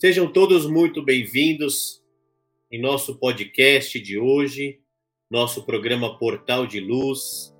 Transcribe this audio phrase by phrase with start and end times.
[0.00, 2.02] Sejam todos muito bem-vindos
[2.72, 4.80] em nosso podcast de hoje,
[5.30, 7.54] nosso programa Portal de Luz,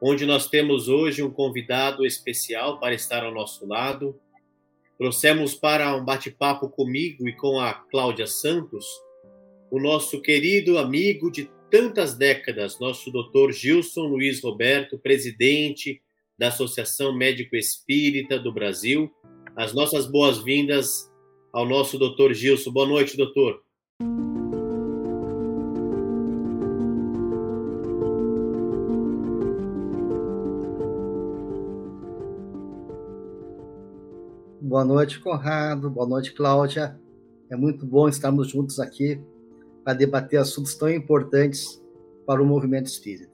[0.00, 4.18] onde nós temos hoje um convidado especial para estar ao nosso lado.
[4.96, 8.86] Trouxemos para um bate-papo comigo e com a Cláudia Santos
[9.70, 16.00] o nosso querido amigo de tantas décadas, nosso doutor Gilson Luiz Roberto, presidente
[16.38, 19.12] da Associação Médico Espírita do Brasil.
[19.54, 21.11] As nossas boas-vindas
[21.52, 22.72] ao nosso doutor Gilson.
[22.72, 23.62] Boa noite, doutor.
[34.60, 35.90] Boa noite, Conrado.
[35.90, 36.98] Boa noite, Cláudia.
[37.50, 39.20] É muito bom estarmos juntos aqui
[39.84, 41.82] para debater assuntos tão importantes
[42.26, 43.30] para o movimento espírita.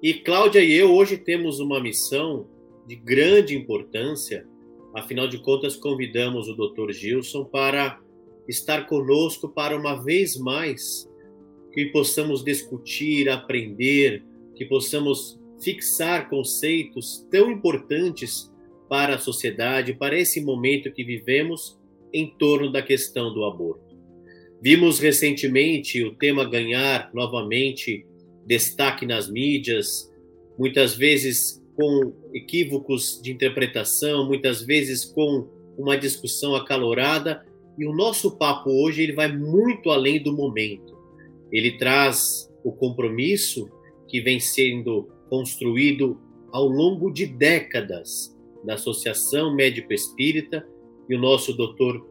[0.00, 2.46] E Cláudia e eu hoje temos uma missão
[2.86, 4.46] de grande importância
[4.94, 6.92] Afinal de contas, convidamos o Dr.
[6.92, 8.00] Gilson para
[8.48, 11.08] estar conosco para uma vez mais
[11.72, 14.24] que possamos discutir, aprender,
[14.56, 18.52] que possamos fixar conceitos tão importantes
[18.88, 21.78] para a sociedade, para esse momento que vivemos
[22.12, 23.96] em torno da questão do aborto.
[24.60, 28.04] Vimos recentemente o tema ganhar novamente
[28.44, 30.12] destaque nas mídias,
[30.58, 37.42] muitas vezes com equívocos de interpretação, muitas vezes com uma discussão acalorada,
[37.78, 40.94] e o nosso papo hoje ele vai muito além do momento.
[41.50, 43.70] Ele traz o compromisso
[44.06, 46.20] que vem sendo construído
[46.52, 50.66] ao longo de décadas da Associação Médico Espírita
[51.08, 52.06] e o nosso doutor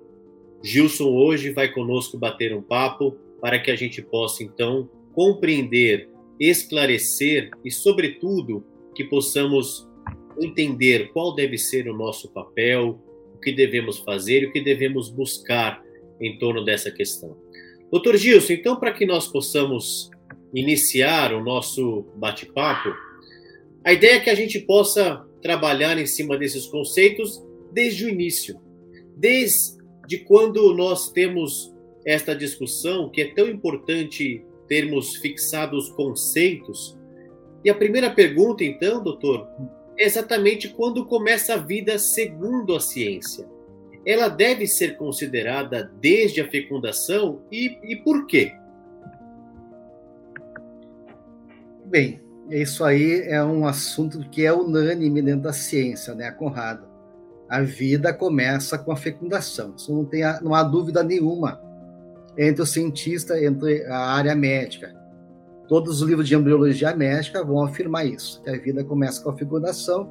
[0.64, 7.52] Gilson hoje vai conosco bater um papo para que a gente possa então compreender, esclarecer
[7.64, 9.88] e, sobretudo, que possamos
[10.40, 13.00] entender qual deve ser o nosso papel,
[13.36, 15.82] o que devemos fazer e o que devemos buscar
[16.20, 17.38] em torno dessa questão.
[17.92, 20.10] Doutor Gilson, então, para que nós possamos
[20.54, 22.90] iniciar o nosso bate-papo,
[23.84, 27.42] a ideia é que a gente possa trabalhar em cima desses conceitos
[27.72, 28.60] desde o início,
[29.16, 31.74] desde quando nós temos
[32.06, 36.99] esta discussão, que é tão importante termos fixados conceitos
[37.64, 39.48] e a primeira pergunta, então, doutor,
[39.98, 43.46] é exatamente quando começa a vida segundo a ciência.
[44.06, 48.54] Ela deve ser considerada desde a fecundação e, e por quê?
[51.86, 56.88] Bem, isso aí é um assunto que é unânime dentro da ciência, né, Conrado?
[57.50, 59.74] A vida começa com a fecundação.
[59.76, 61.60] Isso não, tem, não há dúvida nenhuma
[62.38, 64.99] entre o cientista, entre a área médica.
[65.70, 69.38] Todos os livros de embriologia médica vão afirmar isso, que a vida começa com a
[69.38, 70.10] fecundação,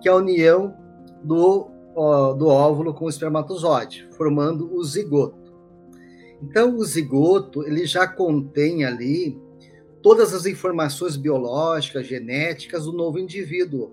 [0.00, 0.72] que é a união
[1.24, 5.52] do, ó, do óvulo com o espermatozoide, formando o zigoto.
[6.40, 9.36] Então, o zigoto ele já contém ali
[10.00, 13.90] todas as informações biológicas, genéticas do novo indivíduo,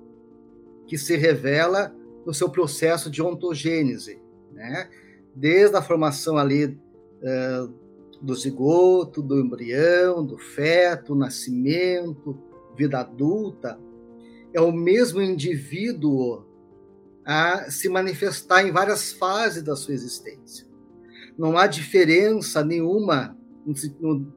[0.86, 1.94] que se revela
[2.28, 4.22] no seu processo de ontogênese,
[4.54, 4.88] né?
[5.36, 7.74] Desde a formação ali uh,
[8.22, 12.38] do zigoto, do embrião, do feto, nascimento,
[12.76, 13.80] vida adulta,
[14.54, 16.46] é o mesmo indivíduo
[17.26, 20.66] a se manifestar em várias fases da sua existência.
[21.38, 23.38] Não há diferença nenhuma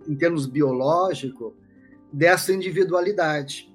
[0.08, 1.52] em termos biológicos
[2.12, 3.72] dessa individualidade.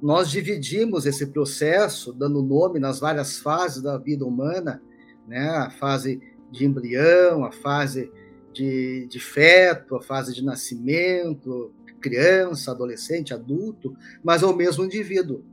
[0.00, 4.80] Nós dividimos esse processo, dando nome nas várias fases da vida humana,
[5.26, 5.48] né?
[5.48, 8.12] a fase de embrião, a fase
[8.58, 15.44] de, de feto, a fase de nascimento, criança, adolescente, adulto, mas é o mesmo indivíduo.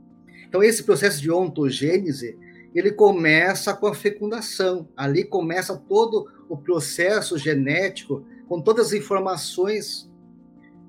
[0.48, 2.36] Então, esse processo de ontogênese,
[2.74, 4.88] ele começa com a fecundação.
[4.96, 10.10] Ali começa todo o processo genético com todas as informações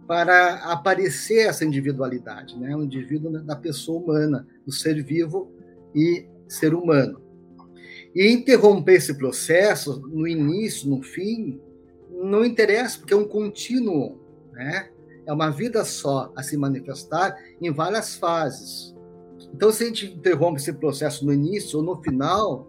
[0.07, 2.75] para aparecer essa individualidade, né?
[2.75, 5.51] O indivíduo da pessoa humana, do ser vivo
[5.93, 7.21] e ser humano.
[8.15, 11.59] E interromper esse processo no início, no fim,
[12.23, 14.19] não interessa, porque é um contínuo,
[14.51, 14.89] né?
[15.25, 18.95] É uma vida só a se manifestar em várias fases.
[19.53, 22.67] Então, se a gente interrompe esse processo no início ou no final,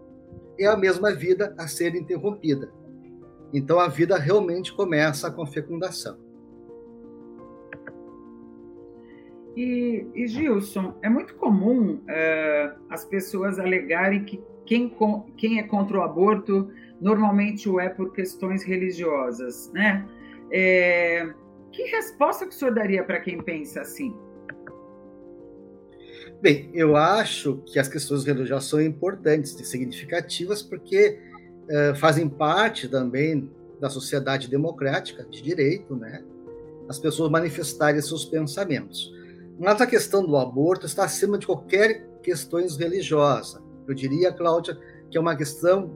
[0.59, 2.69] é a mesma vida a ser interrompida.
[3.53, 6.17] Então a vida realmente começa com a fecundação.
[9.55, 14.95] E, e Gilson, é muito comum é, as pessoas alegarem que quem,
[15.35, 16.69] quem é contra o aborto
[16.99, 20.05] normalmente o é por questões religiosas, né?
[20.51, 21.31] É,
[21.71, 24.15] que resposta que o senhor daria para quem pensa assim?
[26.41, 31.19] Bem, eu acho que as questões religiosas são importantes e significativas porque
[31.65, 36.23] uh, fazem parte também da sociedade democrática de direito, né?
[36.87, 39.13] As pessoas manifestarem seus pensamentos.
[39.59, 43.61] Mas a questão do aborto está acima de qualquer questões religiosa.
[43.87, 44.77] Eu diria, Cláudia,
[45.09, 45.91] que é uma questão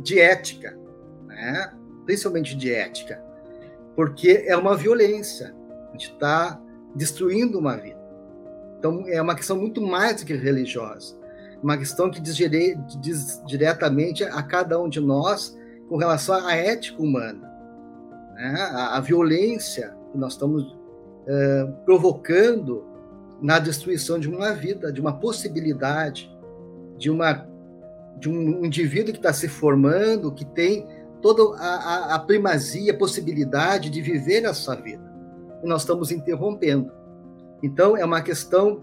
[0.00, 0.76] de ética,
[1.26, 1.72] né?
[2.04, 3.22] principalmente de ética,
[3.94, 5.54] porque é uma violência.
[5.88, 6.60] A gente está
[6.94, 8.00] destruindo uma vida.
[8.78, 11.16] Então, é uma questão muito mais do que religiosa.
[11.62, 12.36] Uma questão que diz,
[13.00, 15.56] diz diretamente a cada um de nós
[15.88, 17.48] com relação à ética humana.
[18.34, 18.54] Né?
[18.72, 22.84] A, a, violência que nós estamos uh, provocando
[23.40, 26.28] na destruição de uma vida, de uma possibilidade,
[26.98, 27.46] de, uma,
[28.18, 30.86] de um indivíduo que está se formando, que tem
[31.20, 35.02] toda a, a, a primazia, a possibilidade de viver essa vida.
[35.62, 36.90] E nós estamos interrompendo.
[37.62, 38.82] Então, é uma questão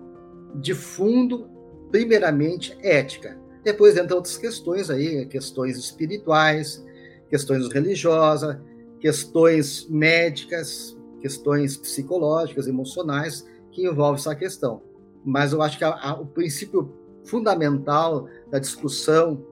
[0.55, 1.49] de fundo,
[1.91, 3.37] primeiramente, ética.
[3.63, 6.83] Depois entram outras questões aí, questões espirituais,
[7.29, 8.57] questões religiosas,
[8.99, 14.81] questões médicas, questões psicológicas, emocionais, que envolvem essa questão.
[15.23, 19.44] Mas eu acho que a, a, o princípio fundamental da discussão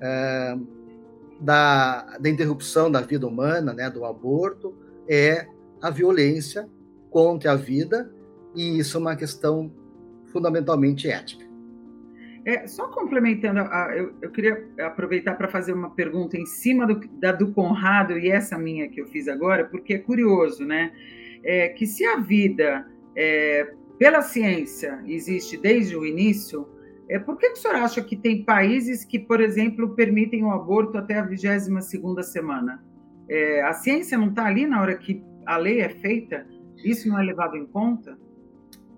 [0.00, 0.56] é,
[1.40, 4.74] da, da interrupção da vida humana, né, do aborto,
[5.08, 5.46] é
[5.80, 6.68] a violência
[7.10, 8.12] contra a vida
[8.54, 9.72] e isso é uma questão
[10.32, 11.46] fundamentalmente ética.
[12.44, 17.06] É, só complementando, a, eu, eu, queria aproveitar para fazer uma pergunta em cima do,
[17.18, 20.92] da do Conrado e essa minha que eu fiz agora, porque é curioso, né?
[21.44, 26.66] É, que se a vida, é, pela ciência, existe desde o início,
[27.08, 30.50] é, por que, que o senhor acha que tem países que, por exemplo, permitem o
[30.50, 32.84] aborto até a 22 segunda semana?
[33.28, 36.46] É, a ciência não está ali na hora que a lei é feita?
[36.84, 38.18] Isso não é levado em conta?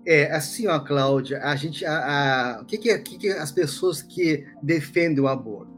[0.05, 4.01] É, assim, ó, Cláudia, a gente, a, a, o que, que, que, que as pessoas
[4.01, 5.71] que defendem o aborto?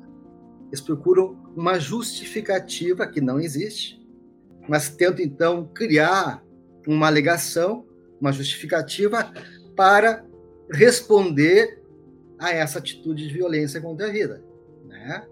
[0.68, 4.01] Eles procuram uma justificativa que não existe,
[4.68, 6.44] mas tentam, então, criar
[6.88, 7.85] uma alegação,
[8.19, 9.31] uma justificativa
[9.75, 10.25] para
[10.71, 11.82] responder
[12.44, 14.44] a essa atitude de violência contra a vida,
[14.86, 15.25] né?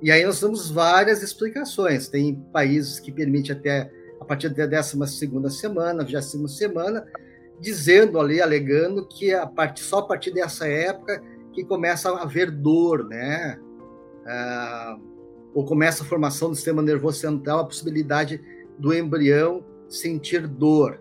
[0.00, 2.08] E aí nós temos várias explicações.
[2.08, 3.90] Tem países que permitem até
[4.20, 7.04] a partir da 12 segunda semana, 20 semana,
[7.60, 11.22] dizendo ali, alegando que a part, só a partir dessa época
[11.52, 13.58] que começa a haver dor, né?
[14.26, 14.98] Ah,
[15.54, 18.40] ou começa a formação do sistema nervoso central, a possibilidade
[18.78, 21.00] do embrião sentir dor.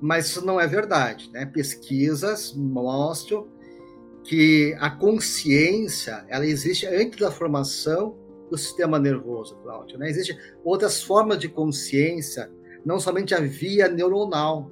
[0.00, 1.46] Mas isso não é verdade, né?
[1.46, 3.46] Pesquisas mostram
[4.28, 8.14] que a consciência ela existe antes da formação
[8.50, 9.98] do sistema nervoso, Cláudio.
[9.98, 10.10] Né?
[10.10, 12.50] Existem outras formas de consciência,
[12.84, 14.70] não somente a via neuronal,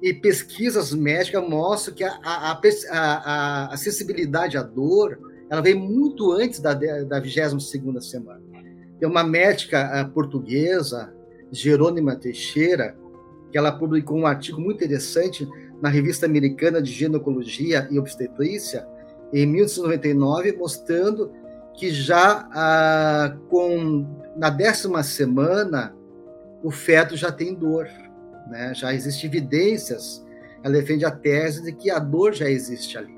[0.00, 2.60] e pesquisas médicas mostram que a, a,
[2.90, 5.18] a, a sensibilidade à dor
[5.50, 7.70] ela vem muito antes da, da 22
[8.00, 8.40] semana.
[8.98, 11.14] Tem uma médica portuguesa,
[11.52, 12.96] Jerônima Teixeira,
[13.50, 15.46] que ela publicou um artigo muito interessante
[15.82, 18.86] na revista americana de ginecologia e obstetrícia
[19.34, 21.32] em 1999, mostrando
[21.74, 25.94] que já ah, com na décima semana
[26.62, 27.88] o feto já tem dor
[28.46, 28.74] né?
[28.74, 30.24] Já existem evidências,
[30.62, 33.14] ela defende a tese de que a dor já existe ali.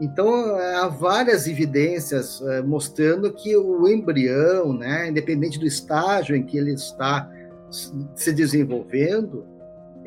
[0.00, 6.58] Então, há várias evidências uh, mostrando que o embrião, né, independente do estágio em que
[6.58, 7.30] ele está
[8.14, 9.46] se desenvolvendo,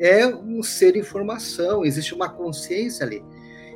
[0.00, 3.22] é um ser em formação, existe uma consciência ali.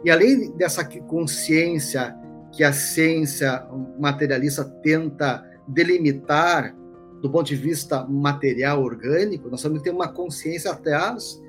[0.02, 2.16] E além dessa consciência
[2.50, 3.66] que a ciência
[3.98, 6.74] materialista tenta delimitar
[7.20, 11.42] do ponto de vista material, orgânico, nós temos que ter uma consciência atrás,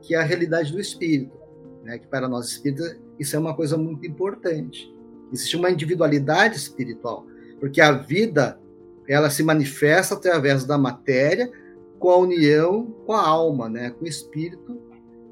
[0.00, 1.36] que é a realidade do espírito.
[1.82, 1.98] Né?
[1.98, 4.90] Que para nós espíritas, isso é uma coisa muito importante.
[5.32, 7.26] Existe uma individualidade espiritual,
[7.60, 8.58] porque a vida
[9.08, 11.50] ela se manifesta através da matéria
[12.02, 13.90] com a união com a alma, né?
[13.90, 14.76] com o espírito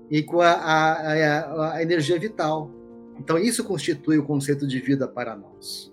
[0.08, 2.70] e com a, a, a, energia vital.
[3.18, 5.90] Então, isso constitui o conceito de vida para nós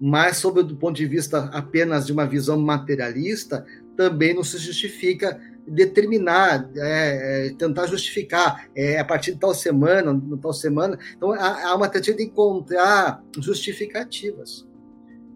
[0.00, 3.64] mas sob o ponto de vista apenas de uma visão materialista,
[3.96, 10.20] também não se justifica determinar, é, é, tentar justificar é, a partir de tal semana,
[10.40, 10.98] tal semana.
[11.16, 14.66] Então há, há uma tentativa de encontrar justificativas.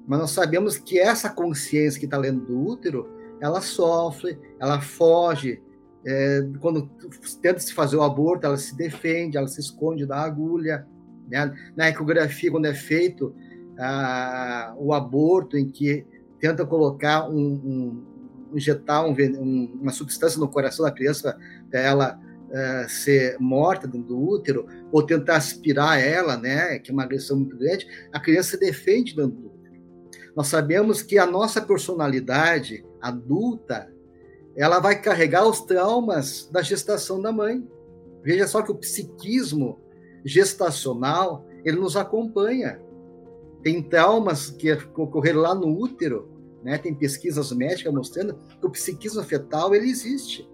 [0.06, 3.08] Mas nós sabemos que essa consciência que está dentro do útero,
[3.40, 5.62] ela sofre, ela foge.
[6.06, 6.90] É, quando
[7.42, 10.86] tenta se fazer o aborto, ela se defende, ela se esconde da agulha.
[11.28, 11.52] Né?
[11.76, 13.34] Na ecografia, quando é feito
[14.76, 16.04] o aborto, em que
[16.38, 18.10] tenta colocar um, um
[18.54, 21.38] injetar um, um, uma substância no coração da criança
[21.70, 26.92] para ela uh, ser morta dentro do útero, ou tentar aspirar ela, né, que é
[26.92, 29.80] uma agressão muito grande, a criança se defende dentro do útero.
[30.36, 33.92] Nós sabemos que a nossa personalidade adulta,
[34.56, 37.66] ela vai carregar os traumas da gestação da mãe.
[38.22, 39.80] Veja só que o psiquismo
[40.24, 42.80] gestacional, ele nos acompanha.
[43.62, 46.28] Tem traumas que ocorreram lá no útero,
[46.62, 46.78] né?
[46.78, 50.48] Tem pesquisas médicas mostrando que o psiquismo fetal ele existe.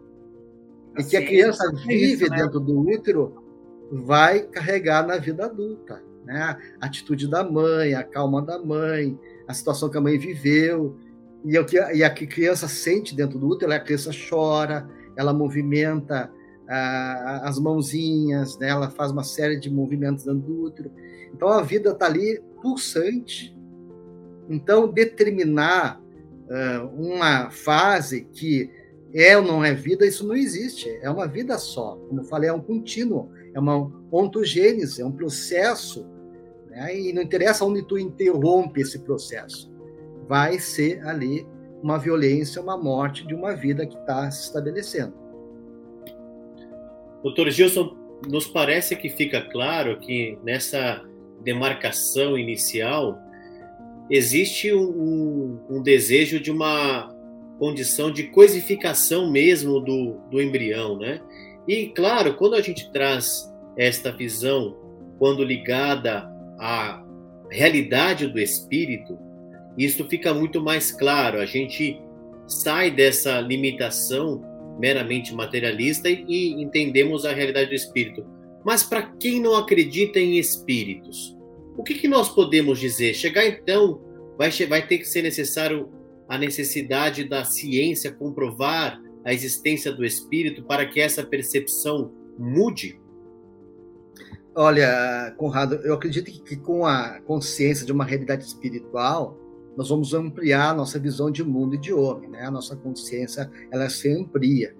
[0.98, 2.36] E que a criança vive isso, né?
[2.36, 3.44] dentro do útero
[3.90, 6.02] vai carregar na vida adulta.
[6.24, 6.56] Né?
[6.80, 10.96] A atitude da mãe, a calma da mãe, a situação que a mãe viveu.
[11.46, 14.88] E, o que, e a que a criança sente dentro do útero, a criança chora,
[15.16, 16.30] ela movimenta
[16.68, 18.68] ah, as mãozinhas, né?
[18.68, 20.90] ela faz uma série de movimentos dentro do útero.
[21.32, 23.56] Então a vida está ali pulsante,
[24.48, 28.70] então, determinar uh, uma fase que
[29.14, 30.88] é ou não é vida, isso não existe.
[31.00, 31.96] É uma vida só.
[32.08, 36.06] Como eu falei, é um contínuo, é uma ontogênese, é um processo.
[36.68, 36.98] Né?
[36.98, 39.72] E não interessa onde tu interrompe esse processo.
[40.28, 41.46] Vai ser ali
[41.82, 45.14] uma violência, uma morte de uma vida que está se estabelecendo.
[47.22, 47.96] Doutor Gilson,
[48.28, 51.02] nos parece que fica claro que nessa
[51.42, 53.18] demarcação inicial
[54.10, 57.14] existe um, um, desejo de uma
[57.58, 61.20] condição de coisificação mesmo do, do embrião, né?
[61.66, 64.76] E claro, quando a gente traz esta visão,
[65.18, 67.04] quando ligada à
[67.50, 69.18] realidade do espírito,
[69.76, 71.38] isso fica muito mais claro.
[71.38, 72.00] A gente
[72.46, 74.42] sai dessa limitação
[74.78, 78.24] meramente materialista e, entendemos a realidade do espírito.
[78.64, 81.36] Mas para quem não acredita em espíritos,
[81.76, 83.14] o que, que nós podemos dizer?
[83.14, 84.00] Chegar então,
[84.36, 85.90] vai, vai ter que ser necessário
[86.28, 93.00] a necessidade da ciência comprovar a existência do espírito para que essa percepção mude?
[94.54, 99.38] Olha, Conrado, eu acredito que com a consciência de uma realidade espiritual,
[99.76, 102.46] nós vamos ampliar nossa visão de mundo e de homem, né?
[102.46, 104.74] A nossa consciência, ela se amplia.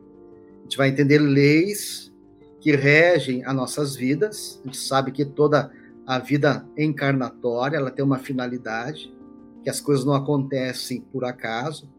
[0.61, 2.13] A gente vai entender leis
[2.61, 4.59] que regem as nossas vidas.
[4.63, 5.71] A gente sabe que toda
[6.07, 9.15] a vida encarnatória, ela tem uma finalidade,
[9.63, 11.93] que as coisas não acontecem por acaso,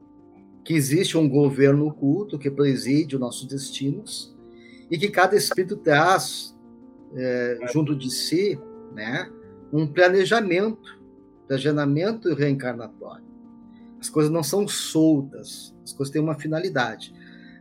[0.63, 4.35] que existe um governo oculto que preside os nossos destinos
[4.89, 6.57] e que cada espírito traz
[7.15, 8.59] é, junto de si,
[8.93, 9.29] né,
[9.71, 10.96] um planejamento,
[11.47, 13.25] planejamento reencarnatório.
[13.99, 17.13] As coisas não são soltas, as coisas têm uma finalidade.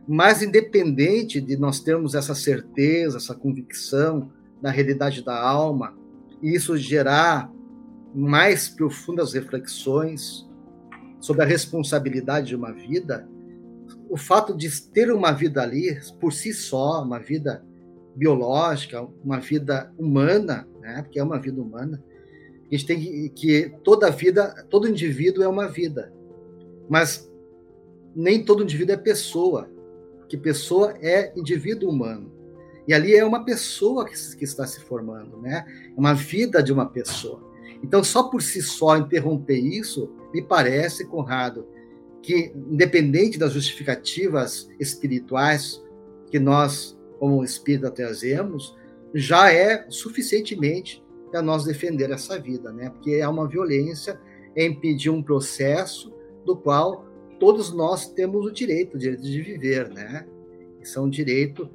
[0.07, 5.97] Mas independente de nós termos essa certeza, essa convicção da realidade da alma,
[6.41, 7.51] e isso gerar
[8.13, 10.47] mais profundas reflexões
[11.19, 13.27] sobre a responsabilidade de uma vida,
[14.09, 17.65] o fato de ter uma vida ali por si só, uma vida
[18.15, 21.01] biológica, uma vida humana, né?
[21.03, 22.01] Porque é uma vida humana.
[22.69, 26.13] A gente tem que, que toda vida, todo indivíduo é uma vida,
[26.89, 27.31] mas
[28.15, 29.69] nem todo indivíduo é pessoa,
[30.27, 32.31] que pessoa é indivíduo humano.
[32.87, 35.65] E ali é uma pessoa que, que está se formando, né?
[35.95, 37.45] É uma vida de uma pessoa.
[37.83, 41.67] Então, só por si só interromper isso, me parece, Conrado,
[42.21, 45.83] que independente das justificativas espirituais
[46.29, 48.75] que nós, como espírita, trazemos,
[49.13, 52.89] já é suficientemente para nós defender essa vida, né?
[52.89, 54.19] Porque é uma violência,
[54.55, 56.13] é impedir um processo
[56.45, 57.05] do qual
[57.39, 60.25] todos nós temos o direito, o direito de viver, né?
[60.81, 61.69] Isso é um direito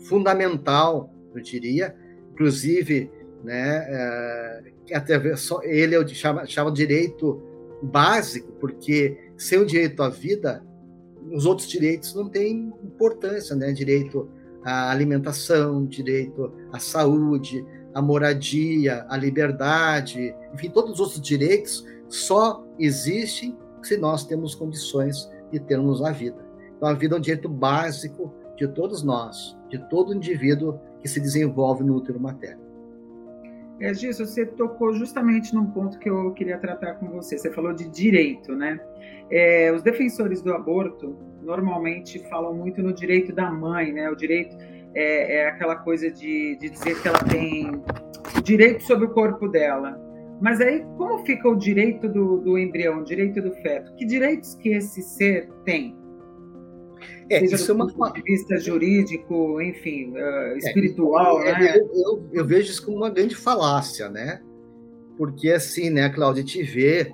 [0.00, 1.94] fundamental, eu diria,
[2.32, 3.10] inclusive,
[3.42, 7.42] né, é, até só ele eu chama, chama direito
[7.82, 10.64] básico, porque sem o direito à vida,
[11.30, 13.72] os outros direitos não têm importância, né?
[13.72, 14.28] Direito
[14.64, 22.64] à alimentação, direito à saúde, à moradia, à liberdade, enfim, todos os outros direitos só
[22.78, 26.44] existem se nós temos condições de termos a vida.
[26.76, 31.20] Então, a vida é um direito básico de todos nós, de todo indivíduo que se
[31.20, 32.62] desenvolve no útero materno.
[33.80, 37.36] É, Giz, você tocou justamente num ponto que eu queria tratar com você.
[37.36, 38.80] Você falou de direito, né?
[39.28, 44.08] É, os defensores do aborto normalmente falam muito no direito da mãe, né?
[44.08, 44.56] O direito
[44.94, 47.82] é, é aquela coisa de, de dizer que ela tem
[48.42, 50.00] direito sobre o corpo dela.
[50.40, 53.94] Mas aí, como fica o direito do, do embrião, o direito do feto?
[53.94, 55.96] Que direitos que esse ser tem?
[57.30, 57.92] É, Seja isso do é uma...
[57.92, 61.76] ponto de vista jurídico, enfim, uh, espiritual, é, né?
[61.76, 64.42] Eu, eu, eu, vejo isso como uma grande falácia, né?
[65.16, 67.12] Porque assim, né, Cláudia, te vê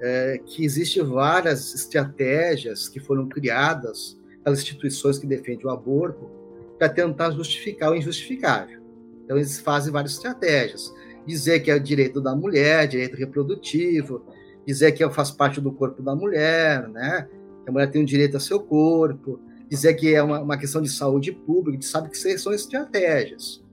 [0.00, 6.30] é, que existem várias estratégias que foram criadas pelas instituições que defendem o aborto
[6.78, 8.80] para tentar justificar o injustificável.
[9.24, 10.92] Então, eles fazem várias estratégias.
[11.26, 14.24] Dizer que é o direito da mulher, direito reprodutivo,
[14.66, 17.28] dizer que faz parte do corpo da mulher, né?
[17.64, 20.56] que a mulher tem o um direito a seu corpo, dizer que é uma, uma
[20.56, 23.64] questão de saúde pública, a gente sabe que são estratégias.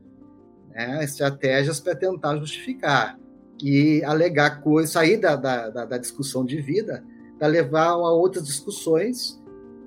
[0.72, 1.04] Né?
[1.04, 3.20] Estratégias para tentar justificar
[3.62, 7.04] e alegar coisas, sair da, da, da discussão de vida
[7.38, 9.42] para levar a outras discussões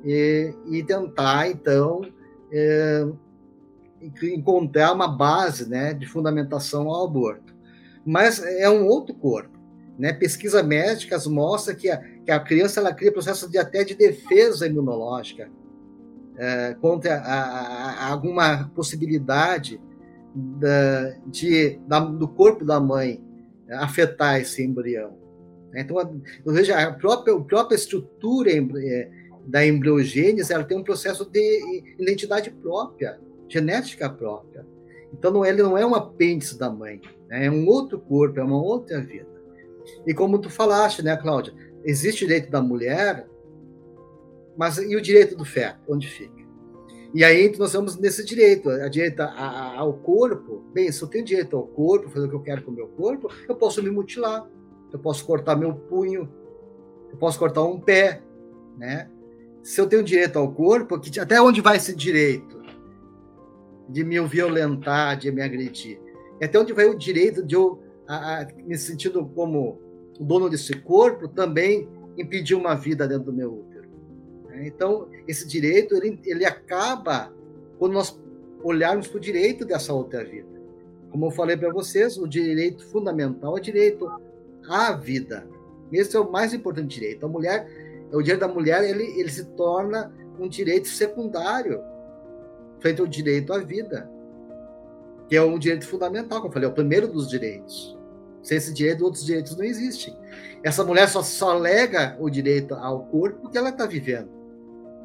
[0.05, 2.03] e, e tentar, então,
[2.57, 3.07] é,
[4.23, 7.55] encontrar uma base né, de fundamentação ao aborto.
[8.05, 9.57] Mas é um outro corpo.
[9.99, 10.13] Né?
[10.13, 14.67] Pesquisas médicas mostram que a, que a criança ela cria processo de até de defesa
[14.67, 15.51] imunológica
[16.37, 19.81] é, contra a, a, alguma possibilidade
[20.35, 23.23] da, de, da, do corpo da mãe
[23.71, 25.17] afetar esse embrião.
[25.75, 25.97] Então,
[26.45, 29.11] ou seja, a própria, a própria estrutura é,
[29.47, 34.67] da embriogênese ela tem um processo de identidade própria, genética própria.
[35.13, 37.47] Então, não, ele não é um apêndice da mãe, né?
[37.47, 39.29] é um outro corpo, é uma outra vida.
[40.07, 43.27] E como tu falaste, né, Cláudia, existe o direito da mulher,
[44.57, 46.45] mas e o direito do feto, onde fica?
[47.15, 50.65] E aí nós vamos nesse direito, a direito ao corpo.
[50.75, 52.89] Bem, se eu tenho direito ao corpo, fazer o que eu quero com o meu
[52.89, 54.47] corpo, eu posso me mutilar,
[54.93, 56.29] eu posso cortar meu punho,
[57.11, 58.23] eu posso cortar um pé,
[58.77, 59.09] né?
[59.67, 62.63] Se eu tenho direito ao corpo, que, até onde vai esse direito
[63.89, 65.99] de me violentar, de me agredir?
[66.41, 69.81] Até onde vai o direito de eu, a, a, me sentindo como
[70.21, 73.89] o dono desse corpo, também impedir uma vida dentro do meu útero?
[74.45, 74.69] Né?
[74.69, 77.35] Então, esse direito ele, ele acaba
[77.77, 78.17] quando nós
[78.63, 80.47] olharmos para o direito dessa outra vida.
[81.11, 84.09] Como eu falei para vocês, o direito fundamental é o direito
[84.69, 85.45] à vida.
[85.91, 87.27] Esse é o mais importante direito.
[87.27, 91.81] A mulher, o direito da mulher, ele, ele se torna um direito secundário
[92.81, 94.09] frente ao direito à vida,
[95.29, 97.97] que é um direito fundamental, como eu falei, é o primeiro dos direitos.
[98.43, 100.17] Sem esse direito, outros direitos não existem.
[100.63, 104.37] Essa mulher só, só alega o direito ao corpo porque ela está vivendo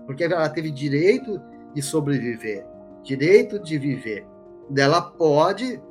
[0.06, 1.42] porque ela teve direito
[1.74, 2.66] de sobreviver,
[3.04, 4.26] direito de viver.
[4.76, 5.82] Ela pode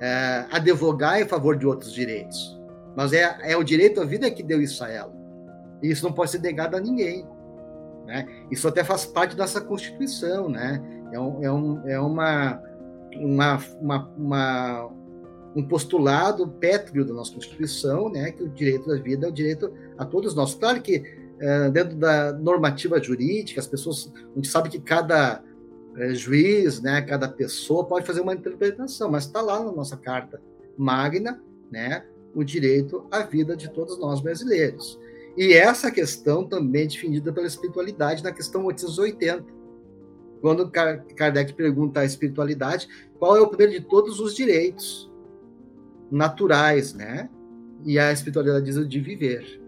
[0.00, 2.60] é, advogar em favor de outros direitos,
[2.96, 5.21] mas é, é o direito à vida que deu isso a ela.
[5.82, 7.26] E isso não pode ser negado a ninguém.
[8.06, 8.26] Né?
[8.50, 10.82] Isso até faz parte dessa Constituição, né?
[11.12, 12.62] É, um, é, um, é uma,
[13.16, 14.90] uma, uma, uma,
[15.54, 18.32] um postulado pétreo da nossa Constituição, né?
[18.32, 20.54] Que o direito da vida é o direito a todos nós.
[20.54, 21.04] Claro que
[21.42, 25.42] é, dentro da normativa jurídica, as pessoas, a gente sabe que cada
[25.96, 30.40] é, juiz, né, cada pessoa pode fazer uma interpretação, mas está lá na nossa carta
[30.76, 34.98] magna, né, o direito à vida de todos nós brasileiros.
[35.36, 39.44] E essa questão também é defendida pela espiritualidade na questão 880.
[40.40, 45.10] Quando Kardec pergunta à espiritualidade qual é o primeiro de todos os direitos
[46.10, 47.30] naturais, né?
[47.84, 49.60] E a espiritualidade diz o de viver.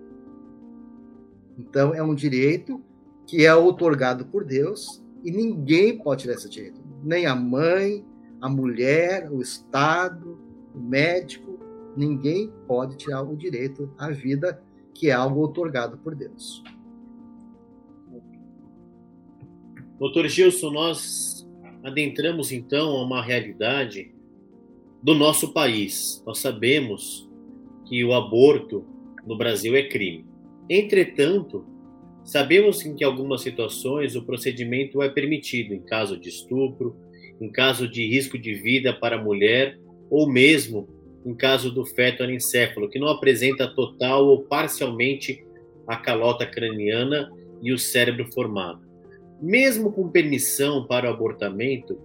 [1.59, 2.83] Então, é um direito
[3.27, 6.81] que é otorgado por Deus e ninguém pode tirar esse direito.
[7.03, 8.05] Nem a mãe,
[8.41, 10.39] a mulher, o Estado,
[10.75, 11.59] o médico,
[11.97, 14.63] ninguém pode tirar o direito à vida,
[14.95, 16.63] que é algo otorgado por Deus.
[19.99, 21.49] Doutor Gilson, nós
[21.83, 24.15] adentramos então a uma realidade
[25.03, 26.23] do nosso país.
[26.27, 27.29] Nós sabemos
[27.85, 28.85] que o aborto
[29.27, 30.25] no Brasil é crime.
[30.69, 31.67] Entretanto,
[32.25, 36.97] sabemos que em algumas situações o procedimento é permitido em caso de estupro,
[37.41, 39.79] em caso de risco de vida para a mulher
[40.09, 40.89] ou mesmo
[41.25, 45.45] em caso do feto anencéfalo, que não apresenta total ou parcialmente
[45.87, 47.33] a calota craniana
[47.63, 48.83] e o cérebro formado.
[49.41, 51.99] Mesmo com permissão para o abortamento,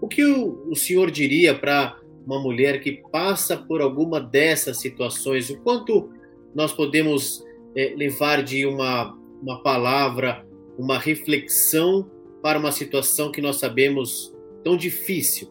[0.00, 5.50] o que o, o senhor diria para uma mulher que passa por alguma dessas situações?
[5.50, 6.10] O quanto
[6.54, 7.44] nós podemos
[7.76, 10.44] é, levar de uma, uma palavra,
[10.78, 12.10] uma reflexão
[12.42, 14.34] para uma situação que nós sabemos
[14.64, 15.50] tão difícil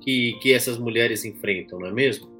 [0.00, 2.31] que, que essas mulheres enfrentam, não é mesmo?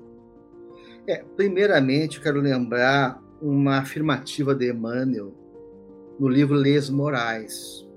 [1.07, 5.35] É, primeiramente, eu quero lembrar uma afirmativa de Emmanuel
[6.19, 7.89] no livro Les Morais.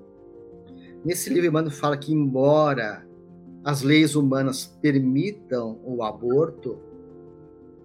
[1.03, 3.05] Nesse livro, Emmanuel fala que, embora
[3.63, 6.79] as leis humanas permitam o aborto,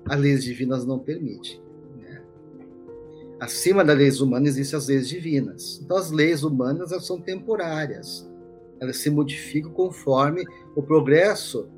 [0.06, 1.60] as leis divinas não permitem.
[1.98, 2.22] Né?
[3.38, 5.80] Acima das leis humanas existem as leis divinas.
[5.84, 8.26] Então, as leis humanas elas são temporárias.
[8.80, 10.42] Elas se modificam conforme
[10.74, 11.68] o progresso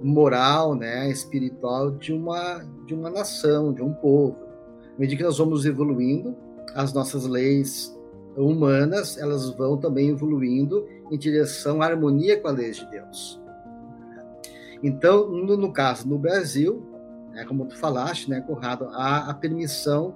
[0.00, 4.36] moral, né, espiritual de uma de uma nação, de um povo.
[4.96, 6.36] À medida que nós vamos evoluindo,
[6.74, 7.96] as nossas leis
[8.36, 13.40] humanas elas vão também evoluindo em direção à harmonia com a lei de Deus.
[14.82, 16.82] Então, no, no caso no Brasil,
[17.32, 20.14] né, como tu falaste, né, Conrado, há a permissão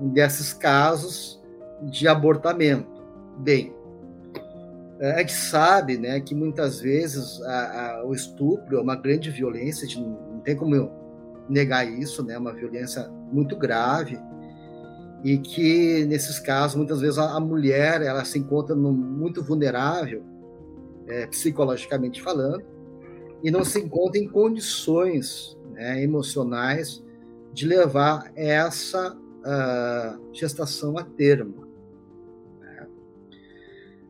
[0.00, 1.42] desses casos
[1.82, 3.02] de abortamento.
[3.38, 3.74] Bem,
[5.00, 9.86] a gente sabe, né, que muitas vezes a, a, o estupro é uma grande violência,
[10.00, 10.90] não, não tem como
[11.48, 14.18] negar isso, né, uma violência muito grave
[15.22, 20.22] e que nesses casos muitas vezes a, a mulher ela se encontra no, muito vulnerável
[21.06, 22.64] é, psicologicamente falando
[23.42, 27.04] e não se encontra em condições né, emocionais
[27.52, 31.65] de levar essa uh, gestação a termo.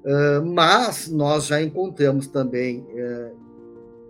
[0.06, 3.36] Uh, mas nós já encontramos também uh,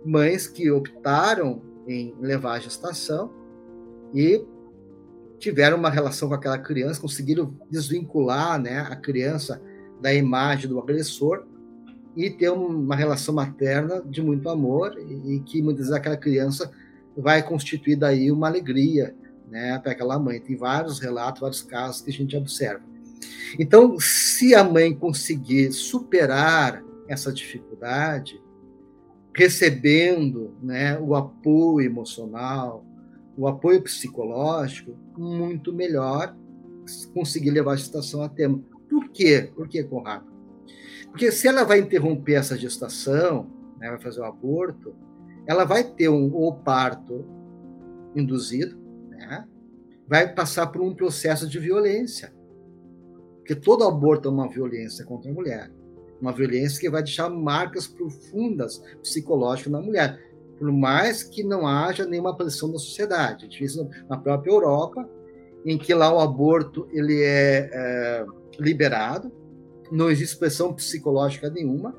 [0.05, 3.33] mães que optaram em levar a gestação
[4.13, 4.45] e
[5.39, 9.59] tiveram uma relação com aquela criança, conseguiram desvincular né, a criança
[9.99, 11.45] da imagem do agressor
[12.15, 16.71] e ter uma relação materna de muito amor e que muitas vezes aquela criança
[17.15, 19.15] vai constituir daí uma alegria
[19.49, 20.39] né, para aquela mãe.
[20.39, 22.83] Tem vários relatos, vários casos que a gente observa.
[23.59, 28.41] Então, se a mãe conseguir superar essa dificuldade,
[29.33, 32.83] recebendo né, o apoio emocional,
[33.37, 36.35] o apoio psicológico, muito melhor
[37.13, 38.65] conseguir levar a gestação a termo.
[38.89, 39.51] Por quê?
[39.55, 40.25] Por que, Conrado?
[41.09, 43.47] Porque se ela vai interromper essa gestação,
[43.79, 44.95] né, vai fazer o aborto,
[45.45, 47.25] ela vai ter um ou parto
[48.15, 48.77] induzido,
[49.09, 49.45] né,
[50.07, 52.33] vai passar por um processo de violência.
[53.47, 55.71] Porque todo aborto é uma violência contra a mulher.
[56.19, 60.21] Uma violência que vai deixar marcas profundas psicológicas na mulher.
[60.59, 63.45] Por mais que não haja nenhuma pressão da sociedade.
[63.45, 65.09] A gente viu na própria Europa,
[65.65, 68.25] em que lá o aborto ele é, é
[68.59, 69.31] liberado,
[69.89, 71.95] não existe pressão psicológica nenhuma,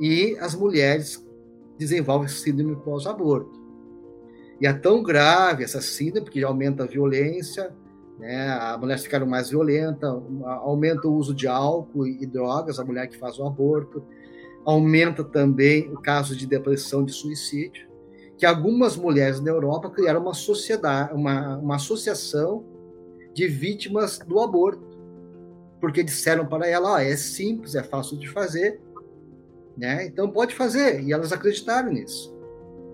[0.00, 1.22] e as mulheres
[1.76, 3.60] desenvolvem síndrome pós-aborto.
[4.58, 7.74] E é tão grave essa síndrome, porque aumenta a violência,
[8.22, 8.48] né?
[8.50, 10.06] a mulher fica mais violenta,
[10.62, 14.04] aumenta o uso de álcool e drogas, a mulher que faz o aborto,
[14.64, 17.90] aumenta também o caso de depressão, de suicídio,
[18.38, 22.64] que algumas mulheres na Europa criaram uma sociedade, uma, uma associação
[23.34, 24.86] de vítimas do aborto,
[25.80, 28.80] porque disseram para ela, ah, é simples, é fácil de fazer,
[29.76, 30.06] né?
[30.06, 32.32] Então pode fazer, e elas acreditaram nisso.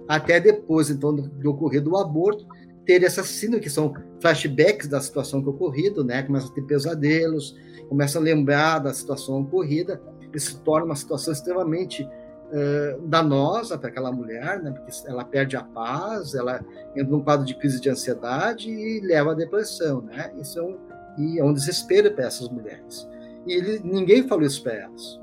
[0.08, 2.46] Até depois, então, do ocorrido o aborto,
[2.86, 3.22] ter essa
[3.60, 6.22] que são flashbacks da situação que ocorrido, né?
[6.22, 7.56] Começa a ter pesadelos,
[7.88, 10.00] começa a lembrar da situação ocorrida,
[10.36, 14.70] se torna uma situação extremamente uh, danosa para aquela mulher, né?
[14.70, 19.32] Porque ela perde a paz, ela entra num quadro de crise de ansiedade e leva
[19.32, 20.32] à depressão, né?
[20.38, 20.76] Isso é um,
[21.18, 23.08] e é um desespero para essas mulheres.
[23.46, 25.20] E ele, ninguém falou isso para elas.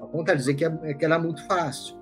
[0.00, 1.96] Ao contrário, dizer que, é, que era muito fácil.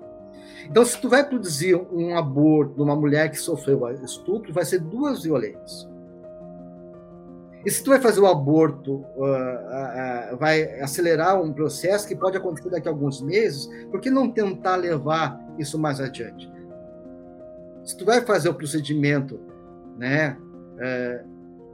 [0.65, 4.79] Então, se tu vai produzir um aborto de uma mulher que sofreu estupro, vai ser
[4.79, 5.87] duas violências.
[7.65, 12.15] E se tu vai fazer o aborto, uh, uh, uh, vai acelerar um processo que
[12.15, 16.49] pode acontecer daqui a alguns meses, por que não tentar levar isso mais adiante?
[17.83, 19.39] Se tu vai fazer o procedimento,
[19.97, 20.37] né,
[20.77, 21.23] é,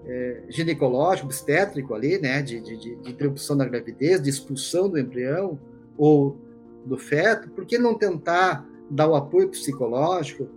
[0.08, 5.60] é, ginecológico, obstétrico ali, né, de, de, de interrupção da gravidez, de expulsão do embrião
[5.98, 6.38] ou
[6.86, 10.48] do feto, por que não tentar dar o apoio psicológico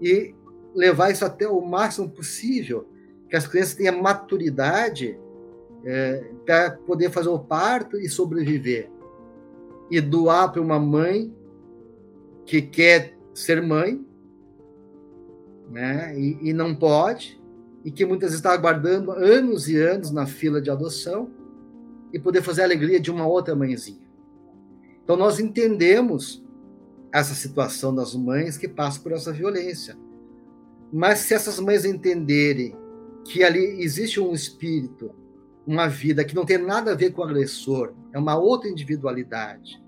[0.00, 0.34] e
[0.74, 2.88] levar isso até o máximo possível,
[3.28, 5.18] que as crianças tenham maturidade
[5.84, 8.90] é, para poder fazer o parto e sobreviver.
[9.90, 11.34] E doar para uma mãe
[12.44, 14.04] que quer ser mãe,
[15.70, 17.40] né, e, e não pode,
[17.84, 21.30] e que muitas vezes está aguardando anos e anos na fila de adoção,
[22.12, 24.08] e poder fazer a alegria de uma outra mãezinha.
[25.04, 26.42] Então, nós entendemos
[27.12, 29.96] essa situação das mães que passam por essa violência.
[30.92, 32.74] Mas se essas mães entenderem
[33.28, 35.14] que ali existe um espírito,
[35.66, 39.82] uma vida que não tem nada a ver com o agressor, é uma outra individualidade,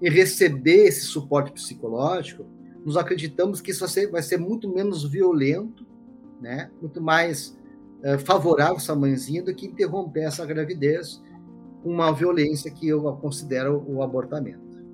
[0.00, 2.46] e receber esse suporte psicológico,
[2.84, 5.86] nós acreditamos que isso vai ser, vai ser muito menos violento,
[6.40, 6.70] né?
[6.80, 7.56] muito mais
[8.02, 11.22] é, favorável essa mãezinha do que interromper essa gravidez
[11.82, 14.84] com uma violência que eu considero o abortamento.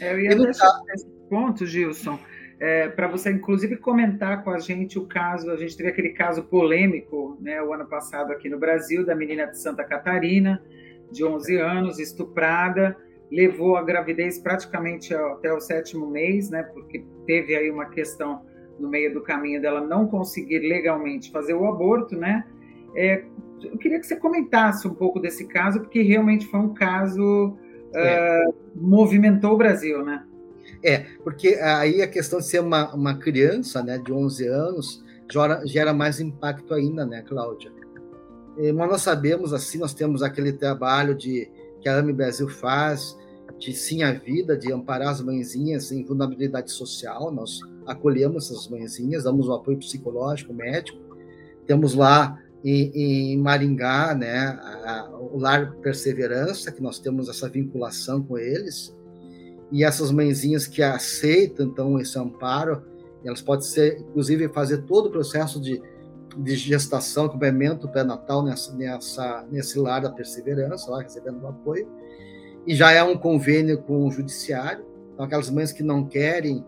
[0.00, 0.82] É, eu ia deixar caso...
[0.94, 2.18] esse ponto, Gilson,
[2.60, 5.50] é, para você, inclusive, comentar com a gente o caso.
[5.50, 9.46] A gente teve aquele caso polêmico, né, o ano passado aqui no Brasil, da menina
[9.46, 10.62] de Santa Catarina,
[11.10, 12.96] de 11 anos, estuprada,
[13.30, 18.42] levou a gravidez praticamente até o sétimo mês, né, porque teve aí uma questão
[18.78, 22.44] no meio do caminho dela não conseguir legalmente fazer o aborto, né?
[22.94, 23.24] É,
[23.62, 27.56] eu queria que você comentasse um pouco desse caso, porque realmente foi um caso
[27.92, 28.44] é.
[28.46, 30.24] uh, movimentou o Brasil, né?
[30.82, 35.66] É, porque aí a questão de ser uma, uma criança, né, de 11 anos, gera,
[35.66, 37.72] gera mais impacto ainda, né, Cláudia?
[38.56, 41.50] E, mas nós sabemos, assim, nós temos aquele trabalho de
[41.80, 43.16] que a AME Brasil faz,
[43.58, 49.24] de sim a vida, de amparar as mãezinhas em vulnerabilidade social, nós acolhemos essas mãezinhas,
[49.24, 50.98] damos um apoio psicológico, médico,
[51.66, 58.22] temos lá em, em Maringá, né, a, o Lar Perseverança, que nós temos essa vinculação
[58.22, 58.94] com eles,
[59.70, 62.82] e essas mãezinhas que aceitam, então, esse amparo,
[63.24, 65.82] elas podem ser, inclusive, fazer todo o processo de,
[66.36, 71.88] de gestação, acompanhamento pré-natal nessa, nessa, nesse lar da perseverança, lá recebendo o apoio,
[72.66, 76.64] e já é um convênio com o judiciário, então aquelas mães que não querem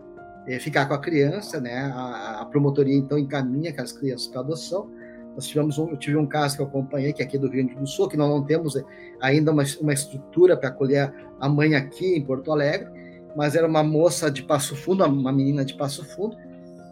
[0.47, 4.91] é, ficar com a criança, né, a, a promotoria então encaminha aquelas crianças para adoção,
[5.35, 7.65] nós tivemos um, eu tive um caso que eu acompanhei, que é aqui do Rio
[7.65, 8.83] Grande do Sul, que nós não temos eh,
[9.21, 12.89] ainda uma, uma estrutura para acolher a mãe aqui em Porto Alegre,
[13.35, 16.35] mas era uma moça de Passo Fundo, uma menina de Passo Fundo,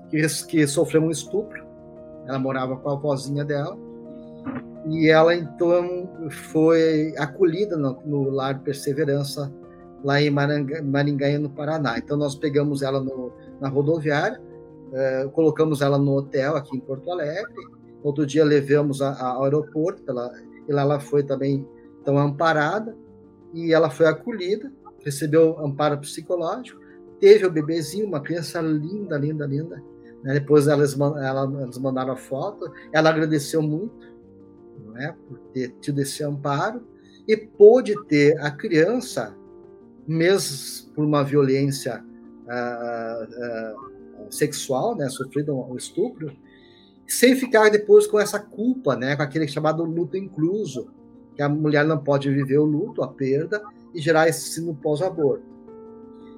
[0.09, 1.67] que, que sofreu um estupro.
[2.27, 3.77] Ela morava com a avózinha dela.
[4.87, 9.53] E ela, então, foi acolhida no, no Lar Perseverança,
[10.03, 11.97] lá em Maringá, no Paraná.
[11.97, 14.41] Então, nós pegamos ela no, na rodoviária,
[14.93, 17.51] eh, colocamos ela no hotel aqui em Porto Alegre,
[18.03, 20.31] Outro dia levamos a, ao aeroporto, ela,
[20.67, 21.67] ela foi também
[22.01, 22.95] então amparada
[23.53, 24.71] e ela foi acolhida,
[25.03, 26.79] recebeu amparo psicológico,
[27.19, 29.83] teve o bebezinho, uma criança linda, linda, linda.
[30.23, 30.33] Né?
[30.35, 34.07] Depois elas, ela, elas mandaram a foto, ela agradeceu muito
[34.93, 36.81] né, por ter tido esse amparo
[37.27, 39.35] e pôde ter a criança,
[40.07, 42.03] mesmo por uma violência
[42.45, 43.23] uh,
[44.25, 46.35] uh, sexual, né, sofrido um estupro,
[47.13, 50.89] sem ficar depois com essa culpa, né, com aquele chamado luto incluso,
[51.35, 53.61] que a mulher não pode viver o luto, a perda,
[53.93, 55.43] e gerar esse sino pós-aborto.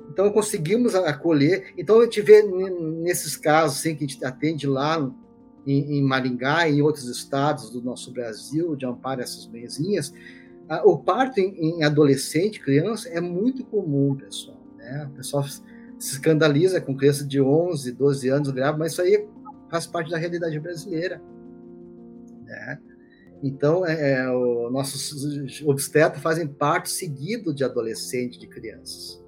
[0.10, 1.74] Então, conseguimos acolher.
[1.78, 5.10] Então, a gente vê nesses casos assim, que a gente atende lá
[5.66, 10.14] em, em Maringá e em outros estados do nosso Brasil, de amparo essas mãezinhas,
[10.86, 14.58] o parto em, em, adolescente, criança, é muito comum, pessoal.
[14.78, 15.10] Né?
[15.12, 15.62] O pessoal se
[16.00, 19.28] escandaliza com criança de 11, 12 anos grávida, mas isso aí
[19.72, 21.22] faz parte da realidade brasileira.
[22.44, 22.80] Né?
[23.42, 29.24] Então, é, é o, nossos obstetras fazem parte seguido de adolescentes, de crianças.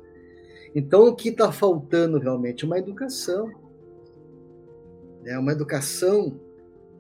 [0.76, 2.66] Então, o que está faltando realmente?
[2.66, 3.50] Uma educação.
[5.24, 5.38] Né?
[5.40, 6.40] Uma educação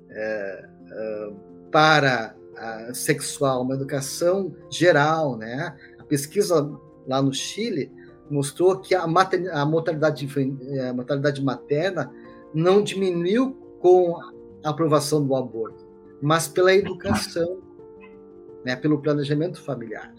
[0.09, 1.33] é, é,
[1.69, 5.37] para a sexual, uma educação geral.
[5.37, 5.75] Né?
[5.99, 6.71] A pesquisa
[7.05, 7.91] lá no Chile
[8.29, 12.09] mostrou que a, mater, a é, mortalidade materna
[12.53, 14.15] não diminuiu com
[14.63, 15.85] a aprovação do aborto,
[16.21, 17.59] mas pela educação,
[18.63, 20.13] né, pelo planejamento familiar.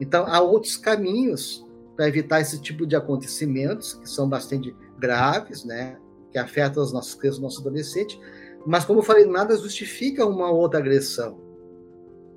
[0.00, 1.66] Então, há outros caminhos
[1.96, 5.98] para evitar esse tipo de acontecimentos, que são bastante graves, né,
[6.30, 8.18] que afetam os nossos crianças, os nossos adolescentes,
[8.64, 11.38] mas, como eu falei, nada justifica uma outra agressão